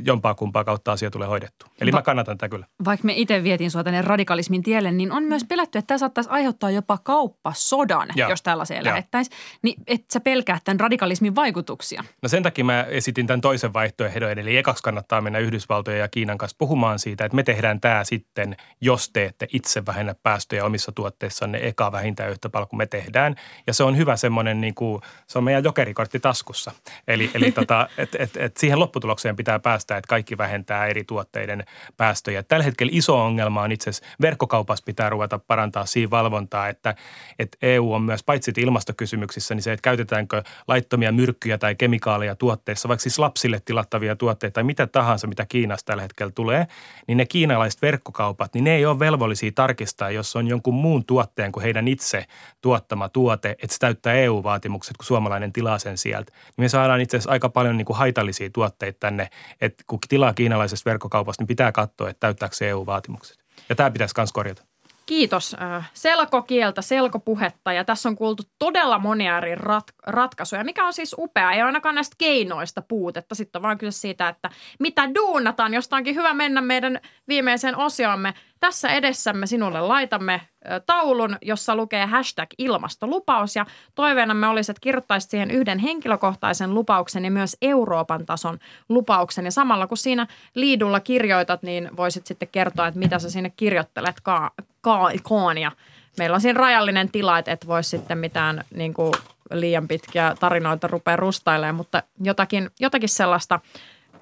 jompaa 0.06 0.34
kumpaa 0.34 0.64
kautta 0.64 0.92
asia 0.92 1.12
tulee 1.12 1.28
hoidettu. 1.28 1.66
Eli 1.82 1.92
Va- 1.92 1.98
mä 1.98 2.02
kannatan 2.02 2.38
tätä 2.38 2.50
kyllä. 2.50 2.66
Vaikka 2.86 3.06
me 3.06 3.14
itse 3.16 3.44
vietin 3.44 3.72
sua 3.72 3.84
tänne 3.84 4.02
radikalismin 4.02 4.64
tielle, 4.64 4.92
niin 4.92 5.12
on 5.12 5.24
myös 5.24 5.44
pelätty, 5.44 5.78
että 5.78 5.88
tämä 5.88 5.98
saattaisi 5.98 6.30
aiheuttaa 6.30 6.72
jopa 6.72 6.98
kauppasodan, 6.98 8.08
ja. 8.16 8.30
jos 8.30 8.42
tällaiseen 8.42 8.84
lähettäisiin. 8.84 9.38
Niin 9.62 9.84
et 9.88 10.06
sä 10.14 10.20
pelkää 10.20 10.60
tämän 10.64 10.80
radikalismin 10.80 11.36
vaikutuksia. 11.36 12.04
No 12.22 12.30
sen 12.30 12.44
takia 12.44 12.66
mä 12.66 12.84
esitin 12.84 13.28
tämän 13.28 13.42
toisen 13.42 13.74
vaihtoehdon, 13.74 14.32
eli 14.32 14.58
ekaksi 14.58 14.84
kannattaa 14.84 15.22
mennä 15.22 15.40
Yhdysvaltojen 15.40 16.00
ja 16.00 16.08
Kiinan 16.08 16.38
kanssa 16.38 16.56
puhumaan 16.58 17.00
siitä, 17.00 17.26
että 17.26 17.36
me 17.36 17.44
tehdään 17.44 17.82
tämä 17.82 18.04
sitten, 18.04 18.56
jos 18.82 19.10
te 19.10 19.26
ette 19.26 19.48
itse 19.54 19.86
vähennä 19.86 20.16
päästöjä 20.24 20.66
omissa 20.66 20.92
tuotteissanne 20.92 21.60
eka 21.62 21.92
vähintään 21.92 22.32
yhtä 22.32 22.50
paljon 22.50 22.68
kuin 22.68 22.78
me 22.78 22.86
tehdään. 22.86 23.36
Ja 23.68 23.74
se 23.74 23.84
on 23.84 23.98
hyvä 23.98 24.16
semmoinen, 24.16 24.62
niin 24.62 24.76
kuin, 24.76 25.02
se 25.28 25.38
on 25.38 25.44
meidän 25.44 25.64
jokerikortti 25.64 26.20
taskussa. 26.48 26.72
Eli, 27.08 27.32
eli 27.34 27.52
tota, 27.52 27.90
et, 27.98 28.16
et, 28.20 28.38
et 28.38 28.58
siihen 28.58 28.80
lopputulokseen 28.80 29.36
pitää 29.36 29.60
päästä, 29.60 29.98
että 29.98 30.08
kaikki 30.08 30.38
vähentää 30.38 30.88
eri 30.88 31.04
tuotteiden 31.04 31.64
päästöjä. 31.98 32.44
Tällä 32.44 32.64
hetkellä 32.64 32.92
iso 32.94 33.24
ongelma 33.24 33.62
on 33.62 33.72
itse 33.72 33.90
asiassa 33.90 34.16
verkkokaupassa 34.22 34.84
pitää 34.86 35.10
ruveta 35.10 35.40
parantaa 35.40 35.86
siinä 35.86 36.10
valvontaa, 36.10 36.68
että, 36.68 36.96
että 37.40 37.58
EU 37.62 37.94
on 37.94 38.02
myös 38.02 38.24
paitsi 38.24 38.52
ilmastokysymyksissä, 38.58 39.56
niin 39.56 39.64
se, 39.64 39.74
että 39.74 39.82
käytetäänkö 39.82 40.44
laittomia 40.68 41.12
myrkkyjä 41.12 41.58
tai 41.58 41.76
kemikaaleja 41.76 42.36
tuotteissa, 42.36 42.88
vaikka 42.88 43.02
siis 43.02 43.20
lapsille 43.20 43.62
tilattavia 43.66 44.16
tuotteita 44.16 44.54
tai 44.54 44.64
mitä 44.64 44.88
tahansa, 44.88 45.28
mitä 45.28 45.46
Kiinasta 45.46 45.86
tällä 45.86 46.02
hetkellä 46.02 46.32
tulee, 46.32 46.68
niin 47.08 47.18
ne 47.18 47.26
kiinalaiset 47.26 47.82
verkkokaupat, 47.82 48.54
niin 48.54 48.64
ne 48.64 48.76
ei 48.76 48.86
ole 48.86 49.00
velvollisia 49.00 49.52
tarkistaa, 49.56 50.12
jos 50.12 50.36
on 50.36 50.48
jonkun 50.48 50.74
muun 50.74 51.06
tuotteen 51.06 51.52
kuin 51.52 51.64
heidän 51.64 51.88
itse 51.88 52.26
tuottama 52.62 53.10
tuote, 53.10 53.50
että 53.50 53.74
se 53.74 53.80
täyttää 53.80 54.14
EU-vaatimukset, 54.14 54.98
kun 54.98 55.06
suomalainen 55.06 55.54
tilaa 55.54 55.80
sen 55.80 55.98
sieltä. 55.98 56.32
Niin 56.46 56.64
me 56.64 56.70
saadaan 56.70 57.02
itse 57.02 57.18
asiassa 57.18 57.32
aika 57.32 57.50
paljon 57.50 57.78
niin 57.78 57.86
kuin 57.86 57.98
haitallisia 57.98 58.50
tuotteita 58.50 59.00
tänne, 59.00 59.30
että 59.62 59.84
kun 59.88 60.00
tilaa 60.10 60.34
kiinalaisesta 60.34 60.90
verkkokaupasta, 60.90 61.42
niin 61.42 61.48
pitää 61.48 61.72
katsoa, 61.72 62.10
että 62.10 62.20
täyttääkö 62.20 62.56
se 62.56 62.70
EU-vaatimukset. 62.70 63.38
Ja 63.70 63.76
tämä 63.76 63.92
pitäisi 63.92 64.14
myös 64.18 64.34
korjata. 64.34 64.64
Kiitos. 65.08 65.56
Selkokieltä, 65.94 66.82
selkopuhetta 66.82 67.74
ja 67.74 67.84
tässä 67.84 68.10
on 68.10 68.16
kuultu 68.16 68.44
todella 68.60 69.00
monia 69.00 69.38
eri 69.38 69.56
rat- 69.56 69.96
ratkaisuja, 70.08 70.64
mikä 70.64 70.86
on 70.86 70.94
siis 70.94 71.16
upea. 71.18 71.52
Ei 71.52 71.62
ainakaan 71.62 71.96
näistä 71.96 72.16
keinoista 72.18 72.82
puutetta. 72.82 73.36
Sitten 73.36 73.60
on 73.60 73.64
vaan 73.64 73.78
kyse 73.78 74.00
siitä, 74.00 74.30
että 74.30 74.50
mitä 74.80 75.16
duunataan, 75.16 75.74
josta 75.74 75.96
onkin 75.96 76.16
hyvä 76.16 76.34
mennä 76.34 76.62
meidän 76.62 77.00
viimeiseen 77.28 77.78
osiomme. 77.78 78.34
Tässä 78.60 78.90
edessämme 78.90 79.48
sinulle 79.48 79.82
laitamme 79.82 80.42
taulun, 80.86 81.38
jossa 81.42 81.76
lukee 81.76 82.06
hashtag 82.06 82.50
ilmastolupaus 82.58 83.56
ja 83.56 83.66
toiveenamme 83.96 84.48
olisi, 84.48 84.72
että 84.72 84.82
kirjoittaisit 84.82 85.32
siihen 85.32 85.52
yhden 85.52 85.80
henkilökohtaisen 85.80 86.74
lupauksen 86.74 87.26
ja 87.26 87.32
myös 87.32 87.58
Euroopan 87.62 88.26
tason 88.26 88.60
lupauksen. 88.90 89.46
Ja 89.46 89.52
samalla 89.52 89.88
kun 89.88 89.98
siinä 89.98 90.28
liidulla 90.56 91.00
kirjoitat, 91.00 91.64
niin 91.64 91.90
voisit 91.98 92.28
sitten 92.28 92.48
kertoa, 92.52 92.88
että 92.88 93.00
mitä 93.00 93.20
sä 93.20 93.30
sinne 93.30 93.52
kirjoittelet 93.56 94.22
ka- 94.22 94.52
ka- 94.82 95.12
kaan 95.24 95.58
ja 95.58 95.72
meillä 96.18 96.36
on 96.36 96.42
siinä 96.42 96.60
rajallinen 96.60 97.12
tila, 97.12 97.40
että 97.40 97.52
et 97.52 97.68
voi 97.68 97.84
sitten 97.84 98.18
mitään 98.18 98.64
niin 98.74 98.94
kuin 98.94 99.14
liian 99.52 99.88
pitkiä 99.88 100.36
tarinoita 100.40 100.88
rupeaa 100.88 101.18
rustailemaan, 101.18 101.76
mutta 101.76 102.04
jotakin, 102.22 102.70
jotakin 102.80 103.10
sellaista 103.10 103.60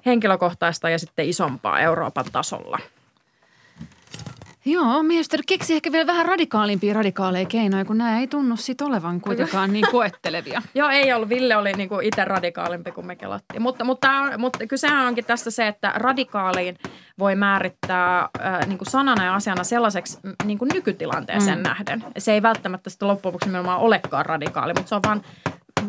henkilökohtaista 0.06 0.90
ja 0.90 0.98
sitten 0.98 1.28
isompaa 1.28 1.80
Euroopan 1.80 2.24
tasolla. 2.32 2.78
Joo, 4.68 5.02
mielestäni 5.02 5.42
keksi 5.48 5.74
ehkä 5.74 5.92
vielä 5.92 6.06
vähän 6.06 6.26
radikaalimpia 6.26 6.94
radikaaleja 6.94 7.46
keinoja, 7.46 7.84
kun 7.84 7.98
nämä 7.98 8.20
ei 8.20 8.26
tunnu 8.26 8.56
sit 8.56 8.80
olevan 8.80 9.20
kuitenkaan 9.20 9.72
niin 9.72 9.86
koettelevia. 9.90 10.62
Joo, 10.74 10.88
ei 10.88 11.12
ollut. 11.12 11.28
Ville 11.28 11.56
oli 11.56 11.72
niinku 11.72 12.00
itse 12.00 12.24
radikaalimpi 12.24 12.92
kuin 12.92 13.06
me 13.06 13.16
kelattiin. 13.16 13.62
Mutta, 13.62 13.84
mutta, 13.84 14.38
mutta 14.38 14.66
kysehän 14.66 15.06
onkin 15.06 15.24
tästä 15.24 15.50
se, 15.50 15.66
että 15.66 15.92
radikaaliin 15.94 16.78
voi 17.18 17.34
määrittää 17.34 18.28
äh, 18.40 18.66
niinku 18.66 18.84
sanana 18.84 19.24
ja 19.24 19.34
asiana 19.34 19.64
sellaiseksi 19.64 20.18
niinku 20.44 20.64
nykytilanteeseen 20.64 21.58
mm. 21.58 21.62
nähden. 21.62 22.04
Se 22.18 22.32
ei 22.32 22.42
välttämättä 22.42 22.90
sitten 22.90 23.08
loppujen 23.08 23.32
lopuksi 23.32 23.50
olekaan 23.78 24.26
radikaali, 24.26 24.72
mutta 24.74 24.88
se 24.88 24.94
on 24.94 25.02
vaan 25.06 25.22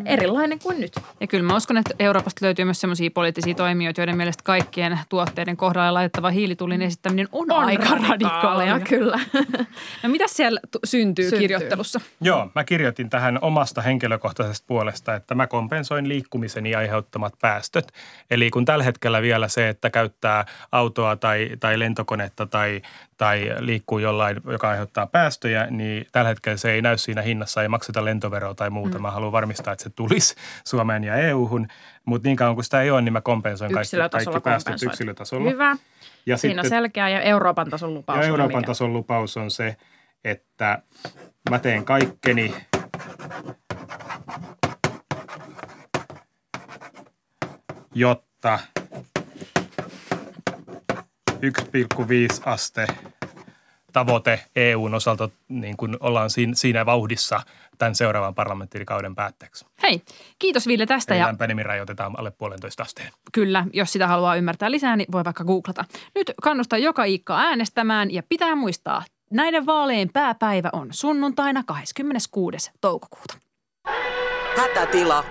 erilainen 0.08 0.60
kuin 0.60 0.82
nyt. 0.82 1.00
Ja 1.22 1.28
kyllä 1.28 1.44
mä 1.44 1.56
uskon, 1.56 1.78
että 1.78 1.96
Euroopasta 2.00 2.46
löytyy 2.46 2.66
myös 2.66 2.82
sellaisia 2.82 3.12
poliittisia 3.12 3.56
toimijoita, 3.56 4.02
joiden 4.02 4.18
mielestä 4.18 4.44
kaikkien 4.44 5.00
tuotteiden 5.10 5.58
kohdalla 5.58 5.94
laitettava 5.94 6.30
hiilitullin 6.30 6.82
esittäminen 6.82 7.28
on, 7.32 7.52
on 7.52 7.64
aika 7.66 7.96
radikaalia. 8.10 8.80
Kyllä. 8.80 9.20
no 10.04 10.10
mitä 10.10 10.26
siellä 10.28 10.60
t- 10.72 10.78
syntyy, 10.84 11.24
syntyy 11.24 11.40
kirjoittelussa? 11.40 12.02
Joo, 12.22 12.52
mä 12.56 12.64
kirjoitin 12.64 13.10
tähän 13.10 13.40
omasta 13.42 13.82
henkilökohtaisesta 13.82 14.66
puolesta, 14.68 15.16
että 15.16 15.36
mä 15.36 15.48
kompensoin 15.48 16.10
liikkumiseni 16.10 16.76
aiheuttamat 16.76 17.34
päästöt. 17.42 17.92
Eli 18.32 18.50
kun 18.50 18.66
tällä 18.66 18.84
hetkellä 18.84 19.22
vielä 19.22 19.48
se, 19.48 19.70
että 19.70 19.90
käyttää 19.90 20.46
autoa 20.72 21.16
tai, 21.16 21.50
tai 21.60 21.80
lentokonetta 21.80 22.46
tai, 22.46 22.82
tai 23.18 23.56
liikkuu 23.60 24.00
jollain, 24.00 24.38
joka 24.46 24.70
aiheuttaa 24.70 25.08
päästöjä, 25.08 25.68
niin 25.70 26.06
tällä 26.12 26.28
hetkellä 26.28 26.58
se 26.58 26.72
ei 26.72 26.82
näy 26.82 26.98
siinä 26.98 27.22
hinnassa, 27.22 27.62
ei 27.62 27.68
makseta 27.68 28.06
lentoveroa 28.06 28.54
tai 28.54 28.70
muuta. 28.70 28.98
Mm. 28.98 29.02
Mä 29.02 29.12
haluan 29.12 29.32
varmistaa, 29.32 29.74
että 29.74 29.84
se 29.84 29.90
tulisi 29.90 30.36
Suomeen 30.68 31.04
ja 31.04 31.16
EU-hun, 31.16 31.68
mutta 32.06 32.28
niin 32.28 32.38
kauan 32.38 32.56
kuin 32.56 32.64
sitä 32.64 32.82
ei 32.82 32.92
ole, 32.92 33.02
niin 33.02 33.14
mä 33.14 33.22
kompensoin 33.22 33.74
kaikki, 33.74 33.98
kaikki 33.98 34.40
päästöt 34.44 34.84
yksilötasolla. 34.84 35.50
Hyvä. 35.50 35.78
Ja 36.26 36.38
Siinä 36.38 36.64
sitten, 36.64 36.78
selkeä 36.78 37.10
ja 37.10 37.22
Euroopan 37.22 37.70
tason 37.70 37.94
lupaus. 37.94 38.20
Ja 38.20 38.28
Euroopan 38.28 38.58
mikä? 38.58 38.68
tason 38.68 38.94
lupaus 38.94 39.38
on 39.38 39.52
se, 39.52 39.76
että 40.24 40.82
mä 41.50 41.60
teen 41.60 41.86
kaikkeni 41.86 42.54
jotta 47.98 48.60
1,5 51.38 52.42
aste 52.46 52.88
tavoite 53.94 54.46
EUn 54.56 54.94
osalta 54.94 55.30
niin 55.48 55.78
kuin 55.78 55.98
ollaan 56.00 56.30
siinä, 56.54 56.86
vauhdissa 56.86 57.40
tämän 57.78 57.96
seuraavan 57.96 58.36
parlamenttirikauden 58.36 59.16
päätteeksi. 59.16 59.66
Hei, 59.84 60.02
kiitos 60.40 60.68
Ville 60.68 60.86
tästä. 60.86 61.14
Eli 61.14 61.20
ja 61.22 61.28
lämpenemi 61.28 61.64
rajoitetaan 61.64 62.20
alle 62.20 62.32
puolentoista 62.32 62.84
asteen. 62.84 63.12
Kyllä, 63.34 63.66
jos 63.74 63.94
sitä 63.94 64.08
haluaa 64.08 64.36
ymmärtää 64.36 64.72
lisää, 64.72 64.96
niin 64.96 65.12
voi 65.12 65.26
vaikka 65.26 65.44
googlata. 65.44 65.86
Nyt 66.16 66.34
kannustaa 66.44 66.80
joka 66.80 67.04
Iikka 67.04 67.40
äänestämään 67.40 68.14
ja 68.14 68.24
pitää 68.30 68.56
muistaa, 68.56 69.04
näiden 69.32 69.66
vaaleen 69.66 70.10
pääpäivä 70.14 70.70
on 70.74 70.88
sunnuntaina 70.92 71.64
26. 71.64 72.72
toukokuuta. 72.82 73.38
Hätätila 74.58 75.26